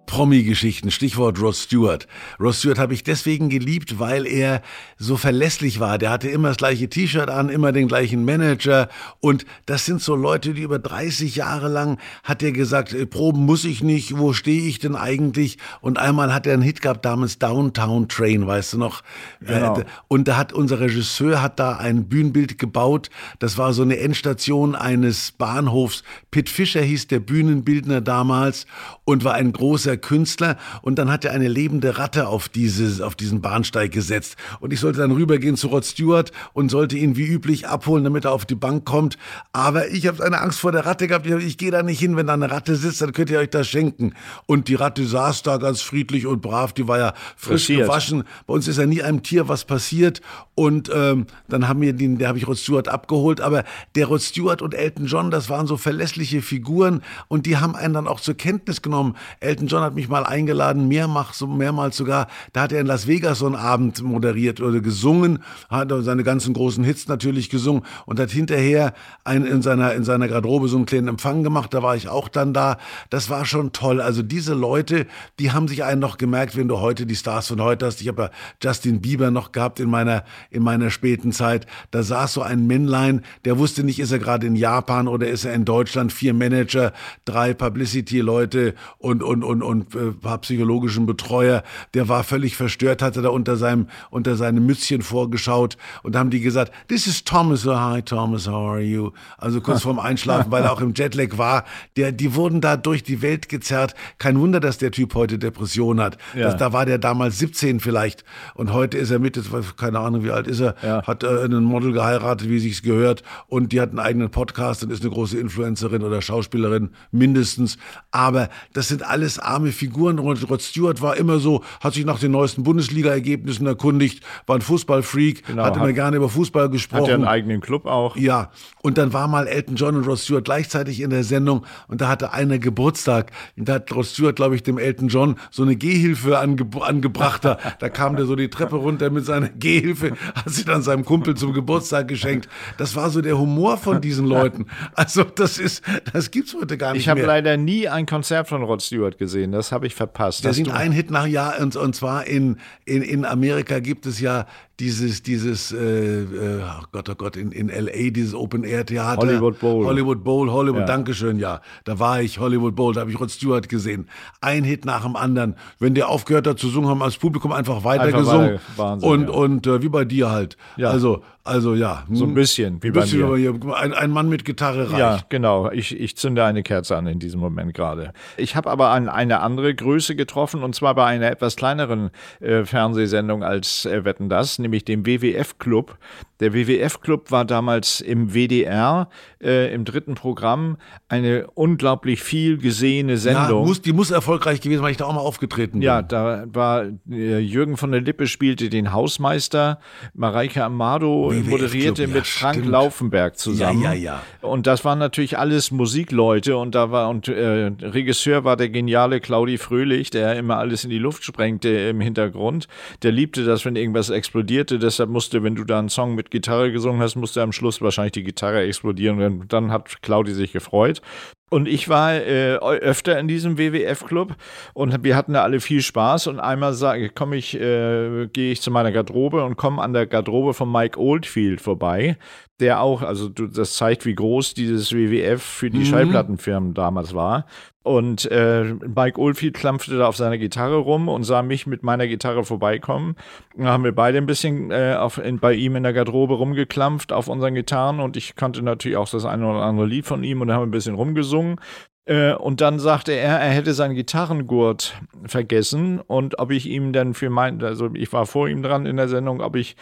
[0.06, 2.06] Promi-Geschichten, Stichwort Ross Stewart.
[2.40, 4.62] Ross Stewart habe ich deswegen geliebt, weil er
[4.98, 5.98] so verlässlich war.
[5.98, 8.88] Der hatte immer das gleiche T-Shirt an, immer den gleichen Manager.
[9.20, 13.44] Und das sind so Leute, die über 30 Jahre lang hat er gesagt, äh, Proben
[13.44, 15.58] muss ich nicht, wo stehe ich denn eigentlich?
[15.80, 19.02] Und einmal hat er einen Hit gehabt, damals Downtown Train, weißt du noch?
[19.40, 19.82] Genau.
[20.08, 23.10] Und da hat unser Regisseur hat da ein Bühnenbild gebaut.
[23.38, 26.02] Das war so eine Endstation eines Bahnhofs.
[26.30, 28.66] Pitt Fischer hieß der Bühnenbildner damals
[29.06, 30.58] und war ein großer Künstler.
[30.82, 34.36] Und dann hat er eine lebende Ratte auf, dieses, auf diesen Bahnsteig gesetzt.
[34.60, 38.24] Und ich sollte dann rübergehen zu Rod Stewart und sollte ihn wie üblich abholen, damit
[38.24, 39.16] er auf die Bank kommt.
[39.52, 41.24] Aber ich habe eine Angst vor der Ratte gehabt.
[41.24, 43.50] Ich, ich gehe da nicht hin, wenn da eine Ratte sitzt, dann könnt ihr euch
[43.50, 44.12] das schenken.
[44.46, 46.72] Und die Ratte saß da ganz friedlich und brav.
[46.72, 47.86] Die war ja frisch Passiert.
[47.86, 48.24] gewaschen.
[48.48, 50.20] Bei uns ist ja nie einem Tier was passiert.
[50.56, 53.40] Und ähm, dann haben wir den, der habe ich Rod Stewart abgeholt.
[53.40, 53.62] Aber
[53.94, 57.94] der Rod Stewart und Elton John, das waren so verlässliche Figuren und die haben einen
[57.94, 58.95] dann auch zur Kenntnis genommen.
[59.40, 62.28] Elton John hat mich mal eingeladen, mehrmals, mehrmals sogar.
[62.52, 66.54] Da hat er in Las Vegas so einen Abend moderiert oder gesungen, hat seine ganzen
[66.54, 70.86] großen Hits natürlich gesungen und hat hinterher einen in seiner in seiner Garderobe so einen
[70.86, 71.72] kleinen Empfang gemacht.
[71.74, 72.78] Da war ich auch dann da.
[73.10, 74.00] Das war schon toll.
[74.00, 75.06] Also diese Leute,
[75.38, 78.00] die haben sich einen noch gemerkt, wenn du heute die Stars von heute hast.
[78.00, 78.30] Ich habe ja
[78.62, 81.66] Justin Bieber noch gehabt in meiner in meiner späten Zeit.
[81.90, 85.44] Da saß so ein Männlein, der wusste nicht, ist er gerade in Japan oder ist
[85.44, 86.12] er in Deutschland.
[86.12, 86.92] Vier Manager,
[87.24, 91.62] drei Publicity-Leute und und und und äh, paar psychologischen Betreuer.
[91.94, 96.30] Der war völlig verstört, hatte da unter seinem unter seinem Mützchen vorgeschaut und da haben
[96.30, 97.66] die gesagt, this is Thomas.
[97.66, 99.10] Oh, hi Thomas, how are you?
[99.38, 101.64] Also kurz vorm Einschlafen, weil er auch im Jetlag war.
[101.96, 103.94] Der, die wurden da durch die Welt gezerrt.
[104.18, 106.18] Kein Wunder, dass der Typ heute Depression hat.
[106.34, 106.44] Ja.
[106.44, 109.42] Das, da war der damals 17 vielleicht und heute ist er Mitte,
[109.76, 111.02] keine Ahnung, wie alt ist er, Ja.
[111.06, 114.90] hat äh, einen Model geheiratet, wie sich's gehört und die hat einen eigenen Podcast und
[114.90, 117.78] ist eine große Influencerin oder Schauspielerin mindestens.
[118.10, 120.18] Aber das sind alles arme Figuren.
[120.18, 125.46] Rod, Stewart war immer so, hat sich nach den neuesten Bundesliga-Ergebnissen erkundigt, war ein Fußballfreak,
[125.46, 127.06] Genau, hat immer hat- gerne über Fußball Hat gesprochen.
[127.06, 128.16] ja einen eigenen Club auch.
[128.16, 128.50] Ja,
[128.82, 132.08] und dann war mal Elton John und Rod Stewart gleichzeitig in der Sendung und da
[132.08, 133.32] hatte einer Geburtstag.
[133.56, 137.44] Und da hat Rod Stewart, glaube ich, dem Elton John so eine Gehhilfe ange angebracht.
[137.44, 141.04] Da, da kam der so die Treppe runter mit seiner Gehhilfe, hat sie dann seinem
[141.04, 142.48] Kumpel zum Geburtstag geschenkt.
[142.78, 144.66] Das war so der Humor von diesen Leuten.
[144.94, 147.26] Also das ist, das gibt's heute gar nicht Ich habe mehr.
[147.28, 149.52] leider nie ein Konzert von Rod Stewart gesehen.
[149.52, 150.44] Das habe ich verpasst.
[150.44, 154.06] Der singt du- ein Hit nach Jahr und, und zwar in, in, in Amerika gibt
[154.06, 154.46] es ja
[154.80, 156.26] dieses, dieses, äh,
[156.62, 158.10] oh Gott, oh Gott, in, in L.A.
[158.10, 159.16] dieses Open-Air-Theater.
[159.20, 159.86] Hollywood Bowl.
[159.86, 160.86] Hollywood Bowl, Hollywood, Ja.
[160.86, 161.60] Dankeschön, ja.
[161.84, 164.08] Da war ich, Hollywood Bowl, da habe ich Rod Stewart gesehen.
[164.40, 165.56] Ein Hit nach dem anderen.
[165.78, 168.46] Wenn der aufgehört hat zu singen, haben das Publikum einfach weiter Einfach gesungen.
[168.54, 169.28] weiter- Wahnsinn, und ja.
[169.30, 170.56] und äh, wie bei dir halt.
[170.76, 170.90] Ja.
[170.90, 172.04] Also, also ja.
[172.12, 173.26] So ein bisschen, wie ein bei bisschen, mir.
[173.26, 174.98] aber hier, ein, ein Mann mit Gitarre reicht.
[174.98, 175.70] Ja, genau.
[175.70, 178.12] Ich, ich zünde eine Kerze an in diesem Moment gerade.
[178.36, 182.10] Ich habe aber an eine andere Größe getroffen und zwar bei einer etwas kleineren
[182.40, 185.98] äh, Fernsehsendung als äh, Wetten das, nämlich dem WWF-Club.
[186.40, 189.08] Der WWF-Club war damals im WDR
[189.42, 190.76] äh, im dritten Programm
[191.08, 193.66] eine unglaublich viel gesehene Ja, Sendung.
[193.66, 195.82] muss, die muss erfolgreich gewesen, weil ich da auch mal aufgetreten bin.
[195.82, 199.80] Ja, da war äh, Jürgen von der Lippe spielte den Hausmeister,
[200.14, 202.70] Mareike Amado moderierte ja, mit Frank stimmt.
[202.70, 203.82] Laufenberg zusammen.
[203.82, 204.48] Ja, ja, ja.
[204.48, 209.20] Und das waren natürlich alles Musikleute und da war und äh, Regisseur war der geniale
[209.20, 212.68] Claudi Fröhlich, der immer alles in die Luft sprengte im Hintergrund.
[213.02, 214.78] Der liebte das, wenn irgendwas explodierte.
[214.78, 218.12] Deshalb musste, wenn du da einen Song mit Gitarre gesungen hast, musste am Schluss wahrscheinlich
[218.12, 219.20] die Gitarre explodieren.
[219.20, 221.00] Und dann hat Claudi sich gefreut.
[221.48, 224.34] Und ich war äh, öfter in diesem WWF-Club
[224.74, 226.26] und wir hatten da alle viel Spaß.
[226.26, 226.74] Und einmal
[227.14, 230.98] komme ich, äh, gehe ich zu meiner Garderobe und komme an der Garderobe von Mike
[231.00, 232.16] Oldfield vorbei,
[232.60, 237.46] der auch, also du, das zeigt, wie groß dieses WWF für die Schallplattenfirmen damals war.
[237.82, 242.08] Und äh, Mike Oldfield klampfte da auf seiner Gitarre rum und sah mich mit meiner
[242.08, 243.14] Gitarre vorbeikommen.
[243.56, 247.12] Dann haben wir beide ein bisschen äh, auf, in, bei ihm in der Garderobe rumgeklampft
[247.12, 250.40] auf unseren Gitarren und ich kannte natürlich auch das eine oder andere Lied von ihm
[250.40, 251.60] und haben ein bisschen rumgesungen.
[252.06, 257.14] Äh, und dann sagte er, er hätte seinen Gitarrengurt vergessen und ob ich ihm dann
[257.14, 259.76] für mein, also ich war vor ihm dran in der Sendung, ob ich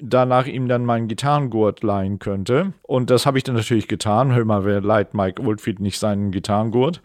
[0.00, 2.72] danach ihm dann meinen Gitarrengurt leihen könnte.
[2.82, 4.34] Und das habe ich dann natürlich getan.
[4.34, 7.00] Hör mal, wer leiht Mike Oldfield nicht seinen Gitarrengurt?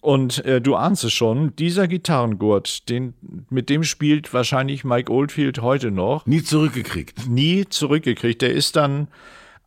[0.00, 3.14] Und äh, du ahnst es schon, dieser Gitarrengurt, den,
[3.50, 7.28] mit dem spielt wahrscheinlich Mike Oldfield heute noch Nie zurückgekriegt.
[7.28, 8.40] nie zurückgekriegt.
[8.42, 9.08] Der ist dann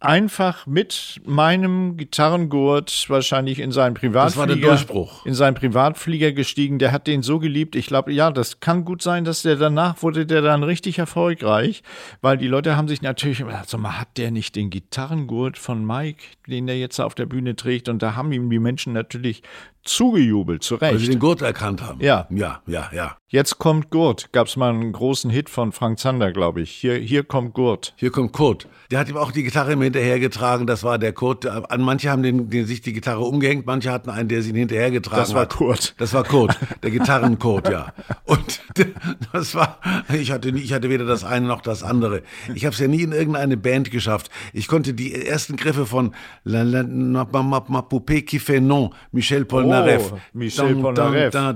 [0.02, 4.78] einfach mit meinem Gitarrengurt wahrscheinlich in seinen Privatflieger,
[5.26, 6.80] in seinen Privatflieger gestiegen.
[6.80, 7.76] Der hat den so geliebt.
[7.76, 11.84] Ich glaube, ja, das kann gut sein, dass der danach wurde der dann richtig erfolgreich,
[12.22, 15.58] weil die Leute haben sich natürlich immer gesagt, sag mal, hat der nicht den Gitarrengurt
[15.58, 17.90] von Mike, den der jetzt auf der Bühne trägt?
[17.90, 19.44] Und da haben ihm die Menschen natürlich
[19.84, 21.06] zugejubelt, zu Weil Recht.
[21.06, 22.02] sie den Gurt erkannt haben.
[22.02, 22.28] Ja.
[22.30, 23.18] Ja, ja, ja.
[23.32, 24.32] Jetzt kommt Gurt.
[24.32, 26.72] Gab es mal einen großen Hit von Frank Zander, glaube ich.
[26.72, 27.94] Hier, hier kommt Gurt.
[27.96, 28.68] Hier kommt Kurt.
[28.90, 30.66] Der hat ihm auch die Gitarre immer hinterhergetragen.
[30.66, 31.46] Das war der Kurt.
[31.46, 34.56] An manche haben den, den, sich die Gitarre umgehängt, manche hatten einen, der sie ihn
[34.56, 35.50] hinterhergetragen Das war hat.
[35.56, 35.94] Kurt.
[36.00, 37.94] Das war Kurt, der Gitarrenkurt, ja.
[38.26, 38.62] Und
[39.32, 39.78] das war,
[40.12, 42.24] ich hatte nie, ich hatte weder das eine noch das andere.
[42.56, 44.32] Ich habe es ja nie in irgendeine Band geschafft.
[44.54, 49.69] Ich konnte die ersten Griffe von La, la, Poupée qui fait non, Michel Polnareff.
[50.14, 51.32] Oh, Michel Polnareff.
[51.32, 51.54] da,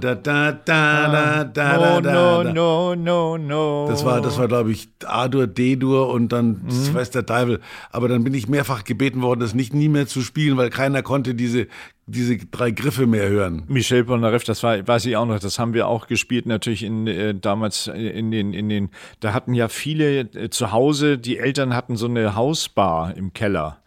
[2.13, 3.87] No, no, no, no.
[3.89, 6.93] Das war, das war, glaube ich, A-Dur, D-Dur und dann Mhm.
[6.93, 7.59] weiß der Teufel.
[7.91, 11.01] Aber dann bin ich mehrfach gebeten worden, das nicht nie mehr zu spielen, weil keiner
[11.03, 11.67] konnte diese,
[12.05, 13.63] diese drei Griffe mehr hören.
[13.67, 17.07] Michel Polnareff, das war, weiß ich auch noch, das haben wir auch gespielt, natürlich in,
[17.07, 21.75] äh, damals in den, in den, da hatten ja viele äh, zu Hause, die Eltern
[21.75, 23.77] hatten so eine Hausbar im Keller.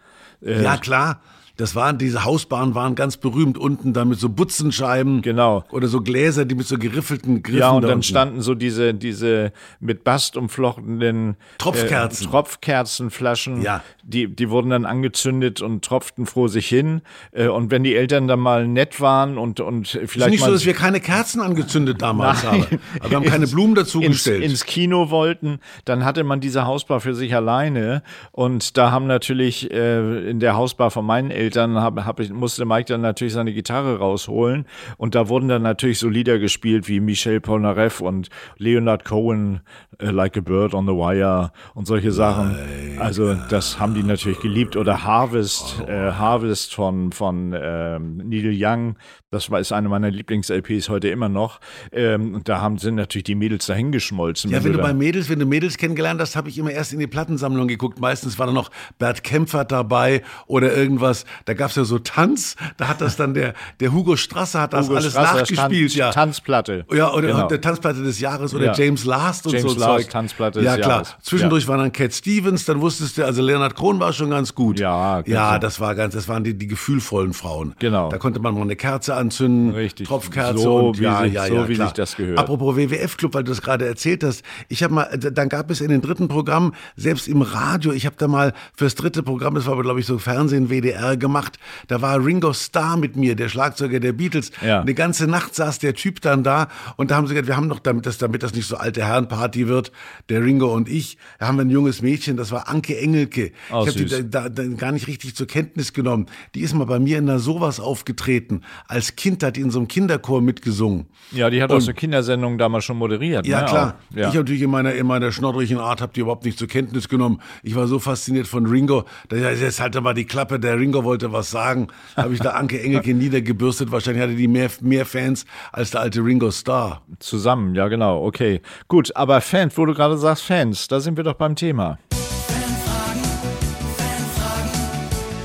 [0.42, 1.20] Äh, Ja, klar.
[1.56, 5.22] Das waren, diese Hausbahnen waren ganz berühmt unten da mit so Butzenscheiben.
[5.22, 5.64] Genau.
[5.70, 8.02] Oder so Gläser, die mit so geriffelten Griffen Ja, und da dann unten.
[8.02, 12.26] standen so diese, diese mit Bast umflochtenen Tropfkerzen.
[12.26, 13.62] Äh, Tropfkerzenflaschen.
[13.62, 13.82] Ja.
[14.02, 17.00] Die, die wurden dann angezündet und tropften vor sich hin.
[17.32, 20.44] Äh, und wenn die Eltern dann mal nett waren und, und Es ist vielleicht nicht
[20.44, 22.52] so, dass wir keine Kerzen angezündet damals Nein.
[22.52, 22.80] haben.
[23.00, 24.44] Aber wir haben keine Blumen dazu ins, gestellt.
[24.44, 28.02] ins Kino wollten, dann hatte man diese Hausbar für sich alleine.
[28.32, 32.64] Und da haben natürlich äh, in der Hausbar von meinen Eltern hab, hab ich, musste
[32.64, 34.66] Mike dann natürlich seine Gitarre rausholen.
[34.96, 38.28] Und da wurden dann natürlich so Lieder gespielt wie Michel Polnareff und
[38.58, 39.60] Leonard Cohen,
[39.98, 42.56] äh, Like a Bird on the Wire und solche Sachen.
[42.98, 44.76] Also das haben die natürlich geliebt.
[44.76, 48.96] Oder Harvest, äh, Harvest von, von ähm, Neil Young.
[49.30, 51.60] Das war, ist eine meiner Lieblings-LPs heute immer noch.
[51.92, 54.50] Ähm, und da haben, sind natürlich die Mädels dahingeschmolzen.
[54.50, 56.92] Ja, wenn du da- bei Mädels, wenn du Mädels kennengelernt hast, habe ich immer erst
[56.92, 58.00] in die Plattensammlung geguckt.
[58.00, 61.26] Meistens war da noch Bert Kempfert dabei oder irgendwas.
[61.44, 62.56] Da gab es ja so Tanz.
[62.76, 65.90] Da hat das dann der, der Hugo Strasser hat das Hugo alles Strasser, nachgespielt.
[65.90, 66.10] Tanz, ja.
[66.10, 66.84] Tanzplatte.
[66.92, 67.48] Ja, oder Genau.
[67.48, 68.74] der Tanzplatte des Jahres oder Ja.
[68.74, 70.10] James Last und James so Last, Zeug.
[70.10, 70.96] Tanzplatte ja, des klar.
[71.02, 71.14] Jahres.
[71.22, 71.68] Zwischendurch Ja.
[71.68, 74.78] war dann Cat Stevens, dann wusstest du, also Leonard Cohen war schon ganz gut.
[74.80, 77.74] Ja, ganz ja, das war ganz, das waren die, die gefühlvollen Frauen.
[77.78, 78.08] Genau.
[78.08, 80.08] Da konnte man mal eine Kerze anzünden, Richtig.
[80.08, 81.88] Tropfkerze So, und wie ja, sich- ja, so, ja, wie klar.
[81.88, 82.38] sich das gehört.
[82.38, 84.42] Apropos WWF-Club, weil du das gerade erzählt hast.
[84.68, 88.16] Ich habe mal, dann gab es in den dritten Programmen, selbst im Radio, ich habe
[88.18, 91.58] da mal fürs dritte Programm, das war aber glaube ich so Fernsehen, WDR gemacht,
[91.88, 94.50] da war Ringo Starr mit mir, der Schlagzeuger der Beatles.
[94.64, 94.80] Ja.
[94.80, 97.68] Eine ganze Nacht saß der Typ dann da und da haben sie gesagt, wir haben
[97.68, 99.92] noch, damit das, damit das nicht so alte Herrenparty wird,
[100.28, 103.52] der Ringo und ich, da haben wir ein junges Mädchen, das war Anke Engelke.
[103.70, 106.26] Oh, ich habe die da, da, da gar nicht richtig zur Kenntnis genommen.
[106.54, 108.62] Die ist mal bei mir in der sowas aufgetreten.
[108.88, 111.06] Als Kind hat die in so einem Kinderchor mitgesungen.
[111.32, 113.46] Ja, die hat auch so Kindersendungen damals schon moderiert.
[113.46, 113.66] Ja, ne?
[113.66, 113.96] klar.
[114.10, 114.16] Auch.
[114.16, 114.28] Ja.
[114.28, 117.40] Ich natürlich in meiner, in meiner schnoddrigen Art habe die überhaupt nicht zur Kenntnis genommen.
[117.62, 119.04] Ich war so fasziniert von Ringo.
[119.28, 121.88] Da ja, jetzt halt mal die Klappe, der Ringo wollte was sagen.
[122.16, 123.90] Habe ich da Anke Engelke niedergebürstet.
[123.90, 127.02] Wahrscheinlich hatte die mehr, mehr Fans als der alte Ringo Starr.
[127.18, 128.60] Zusammen, ja genau, okay.
[128.88, 131.98] Gut, aber Fans, wo du gerade sagst Fans, da sind wir doch beim Thema.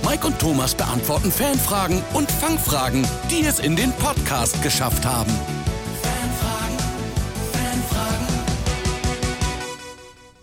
[0.07, 5.31] Mike und Thomas beantworten Fanfragen und Fangfragen, die es in den Podcast geschafft haben.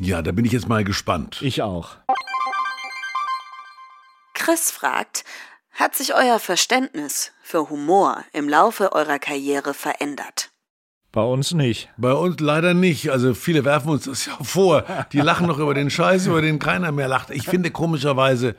[0.00, 1.40] Ja, da bin ich jetzt mal gespannt.
[1.42, 1.96] Ich auch.
[4.48, 5.24] Chris fragt,
[5.72, 10.48] hat sich euer Verständnis für Humor im Laufe eurer Karriere verändert?
[11.12, 11.90] Bei uns nicht.
[11.98, 13.10] Bei uns leider nicht.
[13.10, 14.84] Also viele werfen uns das ja vor.
[15.12, 17.28] Die lachen noch über den Scheiß, über den keiner mehr lacht.
[17.28, 18.56] Ich finde komischerweise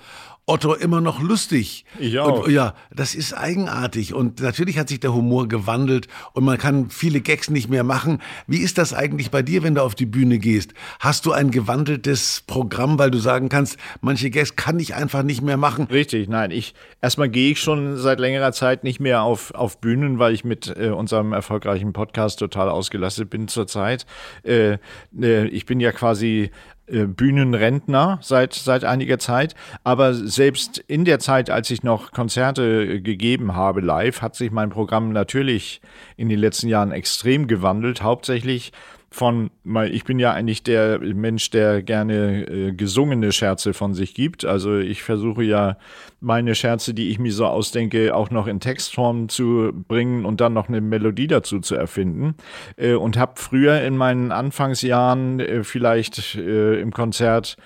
[0.49, 1.85] Otto immer noch lustig.
[1.99, 2.45] Ich auch.
[2.45, 4.15] Und, ja, das ist eigenartig.
[4.15, 8.19] Und natürlich hat sich der Humor gewandelt und man kann viele Gags nicht mehr machen.
[8.47, 10.73] Wie ist das eigentlich bei dir, wenn du auf die Bühne gehst?
[10.99, 15.43] Hast du ein gewandeltes Programm, weil du sagen kannst, manche Gags kann ich einfach nicht
[15.43, 15.85] mehr machen?
[15.85, 20.17] Richtig, nein, ich erstmal gehe ich schon seit längerer Zeit nicht mehr auf, auf Bühnen,
[20.17, 24.07] weil ich mit äh, unserem erfolgreichen Podcast total ausgelastet bin zurzeit.
[24.43, 24.77] Äh,
[25.19, 26.49] äh, ich bin ja quasi
[27.05, 29.55] Bühnenrentner seit, seit einiger Zeit.
[29.83, 34.51] Aber selbst in der Zeit, als ich noch Konzerte äh, gegeben habe live, hat sich
[34.51, 35.81] mein Programm natürlich
[36.17, 38.01] in den letzten Jahren extrem gewandelt.
[38.01, 38.71] Hauptsächlich
[39.11, 39.49] von,
[39.89, 44.45] ich bin ja eigentlich der Mensch, der gerne äh, gesungene Scherze von sich gibt.
[44.45, 45.77] Also ich versuche ja
[46.21, 50.53] meine Scherze, die ich mir so ausdenke, auch noch in Textform zu bringen und dann
[50.53, 52.35] noch eine Melodie dazu zu erfinden.
[52.75, 57.57] Äh, und habe früher in meinen Anfangsjahren äh, vielleicht äh, im Konzert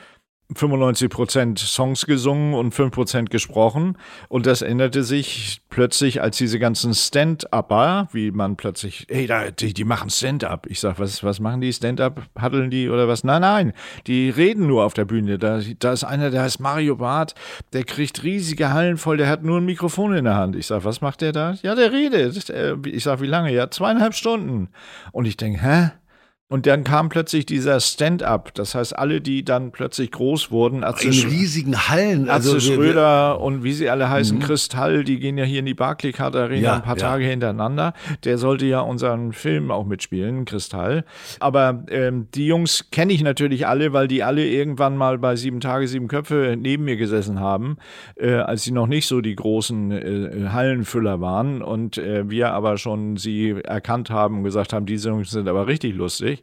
[0.54, 3.98] 95% Songs gesungen und 5% gesprochen.
[4.30, 9.74] Und das änderte sich plötzlich, als diese ganzen Stand-Upper, wie man plötzlich, hey, da, die,
[9.74, 10.68] die machen Stand-Up.
[10.68, 11.74] Ich sag, was, was machen die?
[11.74, 12.22] Stand-Up?
[12.34, 13.24] Paddeln die oder was?
[13.24, 13.74] Nein, nein,
[14.06, 15.40] die reden nur auf der Bühne.
[15.40, 17.34] Da, da ist einer, der heißt Mario Barth,
[17.72, 20.56] der kriegt riesige Hallen voll, der hat nur ein Mikrofon in der Hand.
[20.56, 21.56] Ich sag, was macht der da?
[21.64, 22.38] Ja, der redet.
[22.86, 23.52] Ich sag, wie lange?
[23.52, 24.70] Ja, zweieinhalb Stunden.
[25.12, 25.92] Und ich denke, hä?
[26.54, 28.54] Und dann kam plötzlich dieser Stand-up.
[28.54, 32.30] Das heißt, alle, die dann plötzlich groß wurden, Atze, In riesigen Hallen.
[32.30, 35.74] Atze wir- Schröder und wie sie alle heißen, Kristall, die gehen ja hier in die
[35.74, 37.08] Barclaycard Arena Ja, ein paar ja.
[37.10, 37.94] Tage hintereinander.
[38.24, 41.06] Der sollte ja unseren Film auch mitspielen, Kristall.
[41.40, 45.60] Aber ähm, die Jungs kenne ich natürlich alle, weil die alle irgendwann mal bei Sieben
[45.60, 47.78] Tage, Sieben Köpfe neben mir gesessen haben,
[48.16, 51.64] äh, als sie noch nicht so die großen äh, Hallenfüller waren.
[51.64, 55.66] Und äh, wir aber schon sie erkannt haben und gesagt haben, diese Jungs sind aber
[55.66, 56.43] richtig lustig.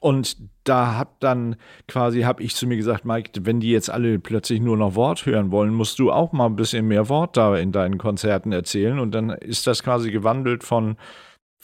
[0.00, 1.54] Und da hab dann
[1.86, 5.26] quasi, habe ich zu mir gesagt, Mike, wenn die jetzt alle plötzlich nur noch Wort
[5.26, 8.98] hören wollen, musst du auch mal ein bisschen mehr Wort da in deinen Konzerten erzählen.
[8.98, 10.96] Und dann ist das quasi gewandelt von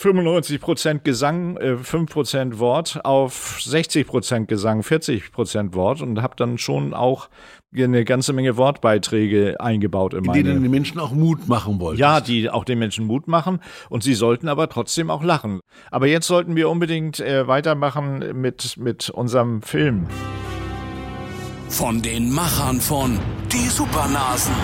[0.00, 7.28] 95% Gesang, äh, 5% Wort auf 60% Gesang, 40% Wort und habe dann schon auch
[7.76, 12.00] eine ganze Menge Wortbeiträge eingebaut in in meine denen den Menschen auch Mut machen wolltest.
[12.00, 13.58] ja, die auch den Menschen Mut machen
[13.90, 15.60] und sie sollten aber trotzdem auch lachen.
[15.90, 20.06] Aber jetzt sollten wir unbedingt äh, weitermachen mit, mit unserem Film.
[21.68, 23.18] Von den Machern von
[23.52, 24.54] Die Supernasen.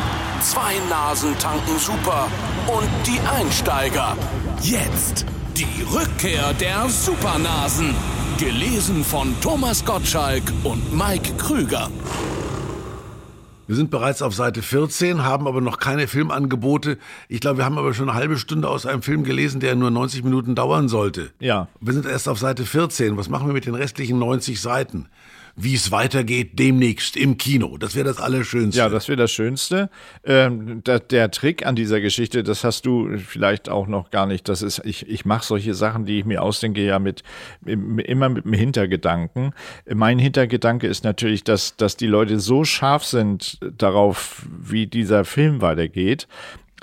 [0.45, 2.29] Zwei Nasen tanken super.
[2.67, 4.15] Und die Einsteiger.
[4.61, 5.25] Jetzt
[5.57, 7.95] die Rückkehr der Supernasen.
[8.37, 11.89] Gelesen von Thomas Gottschalk und Mike Krüger.
[13.67, 16.99] Wir sind bereits auf Seite 14, haben aber noch keine Filmangebote.
[17.31, 19.91] Ich glaube, wir haben aber schon eine halbe Stunde aus einem Film gelesen, der nur
[19.91, 21.31] 90 Minuten dauern sollte.
[21.41, 21.69] Ja.
[21.81, 23.17] Wir sind erst auf Seite 14.
[23.17, 25.09] Was machen wir mit den restlichen 90 Seiten?
[25.57, 27.77] Wie es weitergeht, demnächst im Kino.
[27.79, 28.79] Das wäre das Allerschönste.
[28.79, 29.89] Ja, das wäre das Schönste.
[30.25, 34.49] Ähm, der, der Trick an dieser Geschichte, das hast du vielleicht auch noch gar nicht.
[34.49, 37.23] Das ist, ich, ich mache solche Sachen, die ich mir ausdenke, ja mit
[37.65, 39.53] immer mit dem Hintergedanken.
[39.93, 45.61] Mein Hintergedanke ist natürlich, dass, dass die Leute so scharf sind darauf, wie dieser Film
[45.61, 46.27] weitergeht,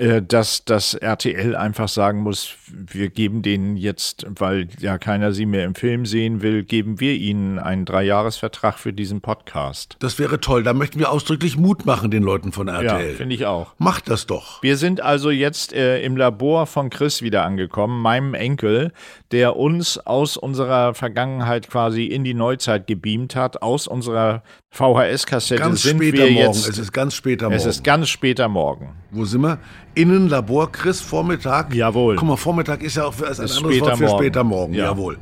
[0.01, 5.63] dass das RTL einfach sagen muss, wir geben denen jetzt, weil ja keiner sie mehr
[5.63, 9.97] im Film sehen will, geben wir ihnen einen Dreijahresvertrag für diesen Podcast.
[9.99, 10.63] Das wäre toll.
[10.63, 13.11] Da möchten wir ausdrücklich Mut machen den Leuten von RTL.
[13.11, 13.75] Ja, finde ich auch.
[13.77, 14.63] Macht das doch.
[14.63, 18.93] Wir sind also jetzt äh, im Labor von Chris wieder angekommen, meinem Enkel,
[19.31, 25.83] der uns aus unserer Vergangenheit quasi in die Neuzeit gebeamt hat, aus unserer VHS-Kassette Ganz
[25.83, 26.37] sind später wir Morgen.
[26.37, 26.67] jetzt.
[26.67, 27.55] Es ist ganz später Morgen.
[27.55, 28.95] es ist ganz später Morgen.
[29.11, 29.57] Wo sind wir?
[29.93, 31.73] Innenlabor, Chris, Vormittag.
[31.73, 32.15] Jawohl.
[32.15, 34.17] Guck mal, Vormittag ist ja auch für, ist ein Ist anderes später Wort für Morgen.
[34.23, 34.73] später Morgen.
[34.73, 34.85] Ja.
[34.85, 35.17] Jawohl.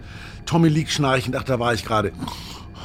[0.46, 1.36] Tommy liegt schnarchend.
[1.36, 2.12] Ach, da war ich gerade.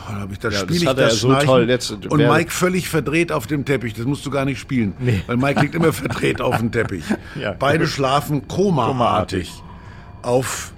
[0.07, 2.51] Da, hab ich, da Ja, spiele das ich er das so toll letzt- und Mike
[2.51, 3.95] völlig verdreht auf dem Teppich.
[3.95, 4.95] Das musst du gar nicht spielen.
[5.27, 7.05] Weil Mike liegt immer verdreht auf dem Teppich.
[7.41, 7.53] Ja.
[7.59, 8.93] Beide schlafen komaartig.
[9.51, 9.53] Komaartig.
[10.23, 10.73] Auf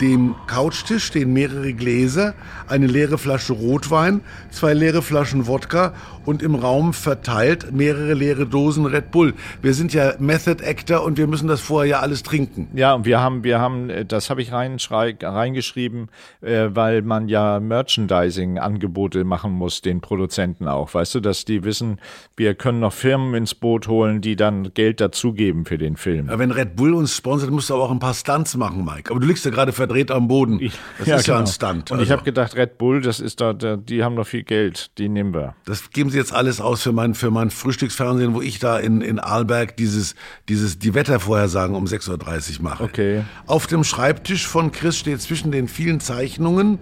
[0.00, 2.34] dem Couchtisch stehen mehrere Gläser,
[2.68, 5.92] eine leere Flasche Rotwein, zwei leere Flaschen Wodka
[6.24, 9.34] und im Raum verteilt mehrere leere Dosen Red Bull.
[9.62, 12.68] Wir sind ja Method Actor und wir müssen das vorher ja alles trinken.
[12.74, 16.08] Ja, und wir haben, wir haben, äh, das habe ich reingeschrieben,
[16.40, 20.92] äh, weil man ja Merchandising-Angebote machen muss, den Produzenten auch.
[20.94, 22.00] Weißt du, dass die wissen,
[22.36, 26.28] wir können noch Firmen ins Boot holen, die dann Geld dazugeben für den Film.
[26.28, 29.10] Aber wenn Red Bull uns sponsert, musst du aber auch ein paar Stunts machen, Mike.
[29.10, 30.60] Aber du liegst ja gerade verdreht am Boden.
[30.98, 31.46] Das ist ja ein genau.
[31.46, 31.90] Stunt.
[31.90, 34.42] Und ich Also, habe gedacht, Red Bull, das ist da, da, die haben noch viel
[34.42, 35.54] Geld, die nehmen wir.
[35.64, 39.00] das geben sie jetzt alles aus für mein, für mein Frühstücksfernsehen, wo ich da in,
[39.00, 40.14] in Arlberg dieses,
[40.48, 42.84] dieses, die Wettervorhersagen um 6.30 Uhr mache.
[42.84, 43.24] Okay.
[43.46, 46.78] Auf dem Schreibtisch von Chris steht zwischen den vielen Zeichnungen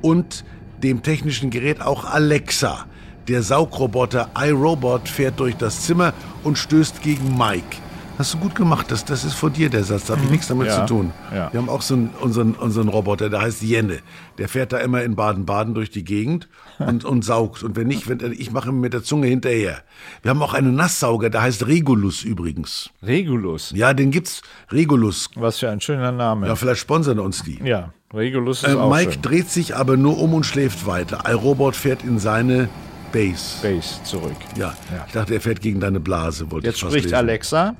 [0.00, 0.44] und
[0.82, 2.86] dem technischen Gerät auch Alexa.
[3.28, 6.14] Der Saugroboter iRobot fährt durch das Zimmer
[6.44, 7.76] und stößt gegen Mike.
[8.18, 10.48] Hast du gut gemacht, das, das ist von dir der Satz, da habe ich nichts
[10.48, 10.72] damit Mhm.
[10.72, 11.12] Ja, zu tun.
[11.32, 11.52] ja.
[11.52, 13.98] Wir haben auch so einen, unseren, unseren Roboter, der heißt Jenne.
[14.38, 16.48] Der fährt da immer in Baden-Baden durch die Gegend
[16.80, 17.62] und, und saugt.
[17.62, 19.82] Und wenn nicht, wenn, ich mache ihm mit der Zunge hinterher.
[20.22, 22.90] Wir haben auch einen Nasssauger, der heißt Regulus übrigens.
[23.04, 23.70] Regulus.
[23.74, 24.42] Ja, den gibt's.
[24.72, 25.30] Regulus.
[25.36, 26.48] Was für ein schöner Name.
[26.48, 27.60] Ja, vielleicht sponsern uns die.
[27.62, 29.22] Ja, Regulus ist Äh, auch Mike schön.
[29.22, 31.22] dreht sich aber nur um und schläft weiter.
[31.28, 32.68] iRobot fährt in seine
[33.12, 33.62] Base.
[33.62, 34.36] Base zurück.
[34.56, 34.74] Ja.
[35.06, 37.14] ich dachte, er fährt gegen deine Blase, wollte Jetzt ich spricht lesen.
[37.14, 37.76] Alexa.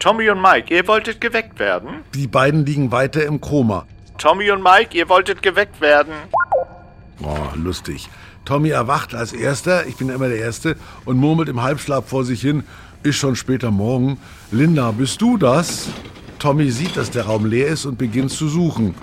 [0.00, 2.04] Tommy und Mike, ihr wolltet geweckt werden?
[2.14, 3.84] Die beiden liegen weiter im Koma.
[4.16, 6.14] Tommy und Mike, ihr wolltet geweckt werden?
[7.22, 8.08] Oh, lustig.
[8.46, 12.40] Tommy erwacht als Erster, ich bin immer der Erste, und murmelt im Halbschlaf vor sich
[12.40, 12.64] hin,
[13.02, 14.18] ist schon später Morgen.
[14.50, 15.90] Linda, bist du das?
[16.38, 18.94] Tommy sieht, dass der Raum leer ist und beginnt zu suchen.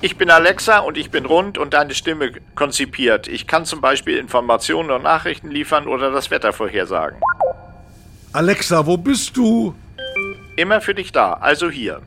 [0.00, 3.28] Ich bin Alexa und ich bin rund und deine Stimme konzipiert.
[3.28, 7.20] Ich kann zum Beispiel Informationen und Nachrichten liefern oder das Wetter vorhersagen.
[8.32, 9.74] Alexa, wo bist du?
[10.56, 12.00] Immer für dich da, also hier.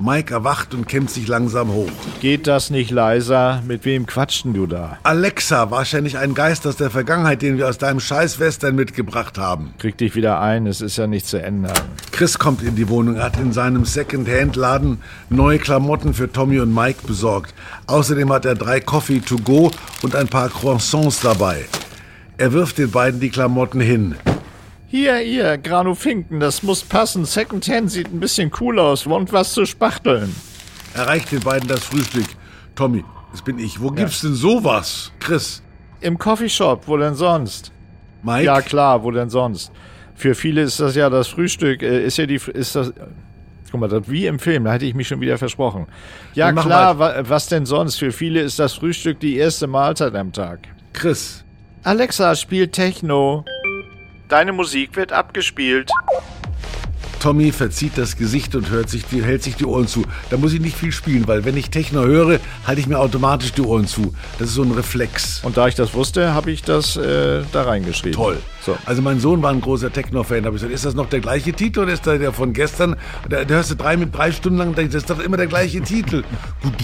[0.00, 1.90] Mike erwacht und kämmt sich langsam hoch.
[2.20, 3.62] Geht das nicht leiser?
[3.66, 4.96] Mit wem quatschen du da?
[5.02, 9.74] Alexa, wahrscheinlich ein Geist aus der Vergangenheit, den wir aus deinem Scheiß-Western mitgebracht haben.
[9.78, 11.74] Krieg dich wieder ein, es ist ja nicht zu ändern.
[12.12, 16.72] Chris kommt in die Wohnung, er hat in seinem Second-Hand-Laden neue Klamotten für Tommy und
[16.72, 17.52] Mike besorgt.
[17.88, 21.64] Außerdem hat er drei Coffee to go und ein paar Croissants dabei.
[22.36, 24.14] Er wirft den beiden die Klamotten hin.
[24.90, 27.26] Hier, ihr, Granu Finken, das muss passen.
[27.26, 29.06] Secondhand sieht ein bisschen cool aus.
[29.06, 30.34] Und was zu spachteln.
[30.94, 32.24] Er reicht den beiden das Frühstück.
[32.74, 33.82] Tommy, das bin ich.
[33.82, 35.12] Wo gibt's denn sowas?
[35.20, 35.62] Chris,
[36.00, 37.70] Im Coffeeshop, wo denn sonst?
[38.22, 38.44] Mike?
[38.44, 39.72] Ja, klar, wo denn sonst?
[40.14, 42.92] Für viele ist das ja das Frühstück, äh, ist ja die, ist das,
[43.70, 45.86] guck mal, das wie im Film, da hätte ich mich schon wieder versprochen.
[46.34, 47.96] Ja, klar, wa, was denn sonst?
[47.96, 50.60] Für viele ist das Frühstück die erste Mahlzeit am Tag.
[50.94, 51.44] Chris,
[51.84, 53.44] Alexa, spielt Techno.
[54.28, 55.90] Deine Musik wird abgespielt.
[57.18, 60.04] Tommy verzieht das Gesicht und hört sich die, hält sich die Ohren zu.
[60.30, 63.52] Da muss ich nicht viel spielen, weil wenn ich Techno höre, halte ich mir automatisch
[63.52, 64.14] die Ohren zu.
[64.38, 65.42] Das ist so ein Reflex.
[65.42, 68.12] Und da ich das wusste, habe ich das äh, da reingeschrieben.
[68.16, 68.36] Toll.
[68.60, 68.76] So.
[68.84, 70.42] Also mein Sohn war ein großer Techno-Fan.
[70.42, 72.52] Da habe ich gesagt, ist das noch der gleiche Titel oder ist das der von
[72.52, 72.96] gestern?
[73.28, 75.80] Da, da hörst du drei, mit drei Stunden lang, das ist doch immer der gleiche
[75.80, 76.22] Titel.
[76.62, 76.74] Gut,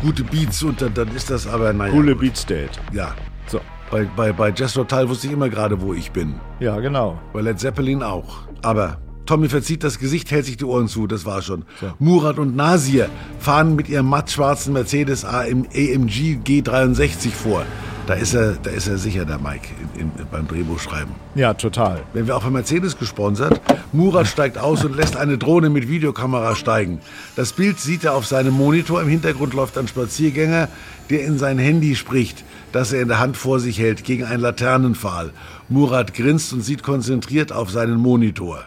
[0.00, 1.92] Gute Beats und dann, dann ist das aber, naja.
[1.92, 2.80] Coole Beats Date.
[2.92, 3.14] Ja.
[3.46, 3.60] So.
[3.92, 6.36] Bei, bei, bei Jazz Total wusste ich immer gerade, wo ich bin.
[6.60, 7.20] Ja, genau.
[7.34, 8.38] Bei Led Zeppelin auch.
[8.62, 11.66] Aber Tommy verzieht das Gesicht, hält sich die Ohren zu, das war schon.
[11.98, 17.66] Murat und Nasir fahren mit ihrem mattschwarzen Mercedes AM, AMG G63 vor.
[18.06, 21.14] Da ist er, da ist er sicher, der Mike, in, in, beim Drehbuchschreiben.
[21.34, 22.00] Ja, total.
[22.14, 23.60] Wenn wir auch von Mercedes gesponsert.
[23.92, 27.00] Murat steigt aus und lässt eine Drohne mit Videokamera steigen.
[27.36, 29.02] Das Bild sieht er auf seinem Monitor.
[29.02, 30.68] Im Hintergrund läuft ein Spaziergänger,
[31.10, 32.42] der in sein Handy spricht,
[32.72, 35.32] das er in der Hand vor sich hält, gegen einen Laternenpfahl.
[35.68, 38.64] Murat grinst und sieht konzentriert auf seinen Monitor.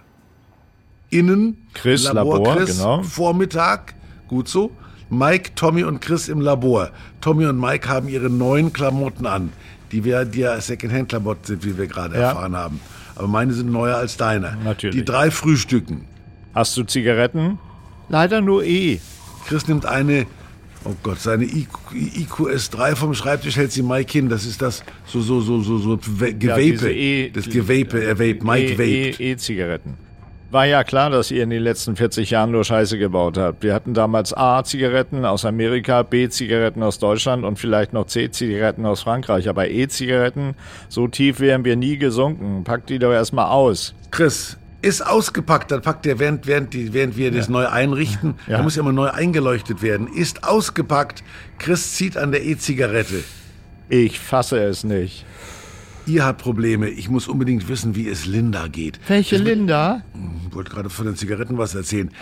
[1.10, 3.04] Innen, Chris, Labor, Chris, genau.
[3.04, 3.94] Vormittag,
[4.28, 4.72] gut so.
[5.10, 6.90] Mike, Tommy und Chris im Labor.
[7.22, 9.52] Tommy und Mike haben ihre neuen Klamotten an,
[9.92, 12.30] die wir die ja Secondhand-Klamotten sind, wie wir gerade Ja.
[12.30, 12.80] erfahren haben.
[13.16, 14.58] Aber meine sind neuer als deine.
[14.64, 14.96] Natürlich.
[14.96, 16.06] Die drei frühstücken.
[16.54, 17.60] Hast du Zigaretten?
[18.10, 19.00] Leider nur E.
[19.48, 20.26] Chris nimmt eine,
[20.86, 24.30] oh Gott, seine IQ, IQS3 vom Schreibtisch, hält sie Mike hin.
[24.30, 28.40] Das ist das so, so, so, so, so We- Ja, E- das Gevape, er vape,
[28.44, 28.78] Mike E-
[29.12, 29.20] vaped.
[29.20, 29.96] E- E-Zigaretten.
[30.52, 33.64] War ja klar, dass ihr in den letzten 40 Jahren nur Scheiße gebaut habt.
[33.64, 39.50] Wir hatten damals A-Zigaretten aus Amerika, B-Zigaretten aus Deutschland und vielleicht noch C-Zigaretten aus Frankreich.
[39.50, 40.54] Aber E-Zigaretten,
[40.88, 42.64] so tief wären wir nie gesunken.
[42.64, 43.96] Packt die doch erstmal aus.
[44.12, 44.56] Chris,
[44.86, 48.58] ist ausgepackt, dann packt er, während, während, die, während wir das neu einrichten, Ja.
[48.58, 51.24] da muss ja immer neu eingeleuchtet werden, ist ausgepackt.
[51.58, 53.24] Chris zieht an der E-Zigarette.
[53.90, 55.26] Ich fasse es nicht.
[56.08, 56.90] Ihr habt Probleme.
[56.90, 59.00] Ich muss unbedingt wissen, wie es Linda geht.
[59.08, 60.02] Welche Linda?
[60.48, 62.12] Ich wollte gerade von den Zigaretten was erzählen.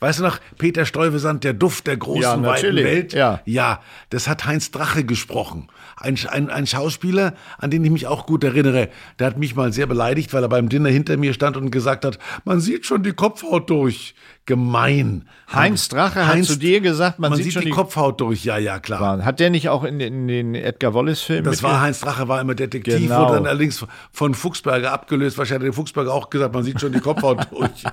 [0.00, 2.76] Weißt du noch, Peter Stuyvesant, der Duft der großen, Ja, weiten.
[2.76, 3.12] Welt?
[3.12, 3.40] Ja.
[3.44, 3.80] Ja,
[4.10, 5.68] das hat Heinz Drache gesprochen.
[5.96, 8.88] Ein, ein, ein Schauspieler, an den ich mich auch gut erinnere.
[9.18, 12.04] Der hat mich mal sehr beleidigt, weil er beim Dinner hinter mir stand und gesagt
[12.04, 14.14] hat, man sieht schon die Kopfhaut durch.
[14.46, 15.28] Gemein.
[15.52, 18.44] Heinz Drache hat zu dir gesagt, man sieht schon die, die- Kopfhaut durch.
[18.44, 19.24] Ja, ja, klar.
[19.24, 22.54] Hat der nicht auch in, in den Edgar Wallace-Filmen Das war Heinz Drache, war immer
[22.54, 23.22] Detektiv, Genau.
[23.24, 25.38] wurde dann allerdings von Fuchsberger abgelöst.
[25.38, 27.84] Wahrscheinlich hat der Fuchsberger auch gesagt, man sieht schon die Kopfhaut durch.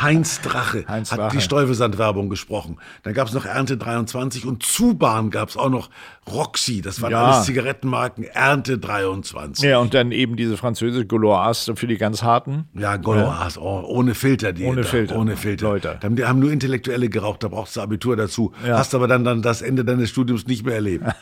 [0.00, 1.36] Heinz Drache Heinz hat Drache.
[1.36, 2.78] die Stuyvesant-Werbung gesprochen.
[3.02, 5.90] Dann gab es noch Ernte 23 und Zubahn gab es auch noch
[6.30, 6.82] Roxy.
[6.82, 7.24] Das waren Ja.
[7.26, 8.24] alles Zigarettenmarken.
[8.24, 9.64] Ernte 23.
[9.64, 12.66] Ja, und dann eben diese französische Gauloise für die ganz harten.
[12.74, 14.52] Ja, Goloas, oh, ohne Filter.
[14.52, 15.16] Die, Ohne da, Filter.
[15.16, 15.66] Ohne Filter.
[15.68, 15.98] Leute.
[16.02, 18.52] Die haben, nur Intellektuelle geraucht, da brauchst du Abitur dazu.
[18.66, 18.78] Ja.
[18.78, 21.04] Hast aber dann, dann das Ende deines Studiums nicht mehr erlebt.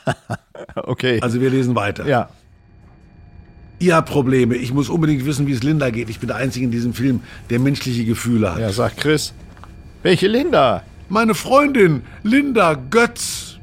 [0.96, 1.20] Okay.
[1.20, 2.06] Also wir lesen weiter.
[2.06, 2.28] ja.
[3.78, 4.54] Ihr habt Probleme.
[4.54, 6.08] Ich muss unbedingt wissen, wie es Linda geht.
[6.08, 7.20] Ich bin der Einzige in diesem Film,
[7.50, 8.58] der menschliche Gefühle hat.
[8.58, 9.34] Ja, sagt Chris.
[10.02, 10.82] Welche Linda?
[11.10, 13.58] Meine Freundin, Linda Götz.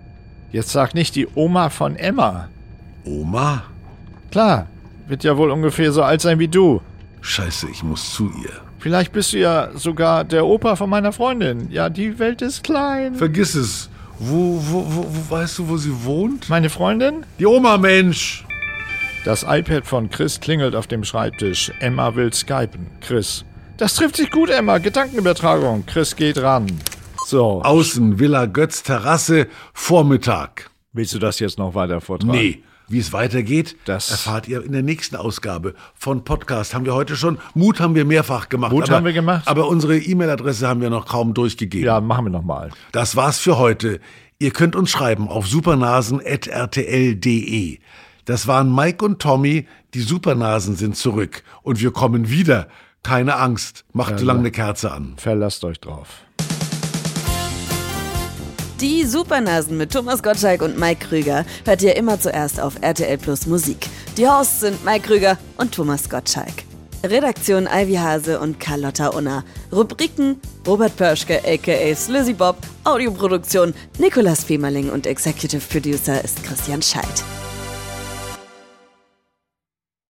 [0.52, 2.50] Jetzt sag nicht die Oma von Emma.
[3.06, 3.64] Oma?
[4.30, 4.68] Klar,
[5.08, 6.80] wird ja wohl ungefähr so alt sein wie du.
[7.22, 8.52] Scheiße, ich muss zu ihr.
[8.78, 11.72] Vielleicht bist du ja sogar der Opa von meiner Freundin.
[11.72, 13.16] Ja, die Welt ist klein.
[13.16, 13.90] Vergiss es.
[14.20, 16.50] Wo, wo, wo, wo weißt du, wo sie wohnt?
[16.50, 17.26] Meine Freundin?
[17.40, 18.46] Die Oma, Mensch.
[19.26, 21.72] Das iPad von Chris klingelt auf dem Schreibtisch.
[21.80, 22.88] Emma will skypen.
[23.02, 23.46] Chris.
[23.78, 24.78] Das trifft sich gut, Emma.
[24.78, 25.86] Gedankenübertragung.
[25.86, 26.68] Chris geht ran.
[27.26, 27.62] So.
[27.64, 30.70] Außen, Villa Götz, Terrasse, Vormittag.
[30.92, 32.38] Willst du das jetzt noch weiter vortragen?
[32.38, 32.64] Nee.
[32.90, 36.74] Wie es weitergeht, Das- erfahrt ihr in der nächsten Ausgabe von Podcast.
[36.74, 37.38] Haben wir heute schon.
[37.54, 38.72] Mut haben wir mehrfach gemacht.
[38.74, 39.48] Mut aber, haben wir gemacht.
[39.48, 41.86] Aber unsere E-Mail-Adresse haben wir noch kaum durchgegeben.
[41.86, 42.72] Ja, machen wir nochmal.
[42.92, 44.00] Das war's für heute.
[44.40, 47.80] Ihr könnt uns schreiben auf supernasen.rtl.de.
[48.26, 49.68] Das waren Mike und Tommy.
[49.94, 51.44] Die Supernasen sind zurück.
[51.62, 52.68] Und wir kommen wieder.
[53.04, 53.84] Keine Angst.
[53.94, 55.14] Macht so lange eine Kerze an.
[55.18, 56.22] Verlasst euch drauf.
[58.84, 63.46] Die Supernasen mit Thomas Gottschalk und Mike Krüger hört ihr immer zuerst auf RTL Plus
[63.46, 63.78] Musik.
[64.18, 66.52] Die Hosts sind Mike Krüger und Thomas Gottschalk.
[67.02, 69.46] Redaktion Ivy Hase und Carlotta Unner.
[69.72, 72.58] Rubriken Robert Pörschke aka Slizzy Bob.
[72.84, 77.24] Audioproduktion Nicolas Femerling und Executive Producer ist Christian Scheidt.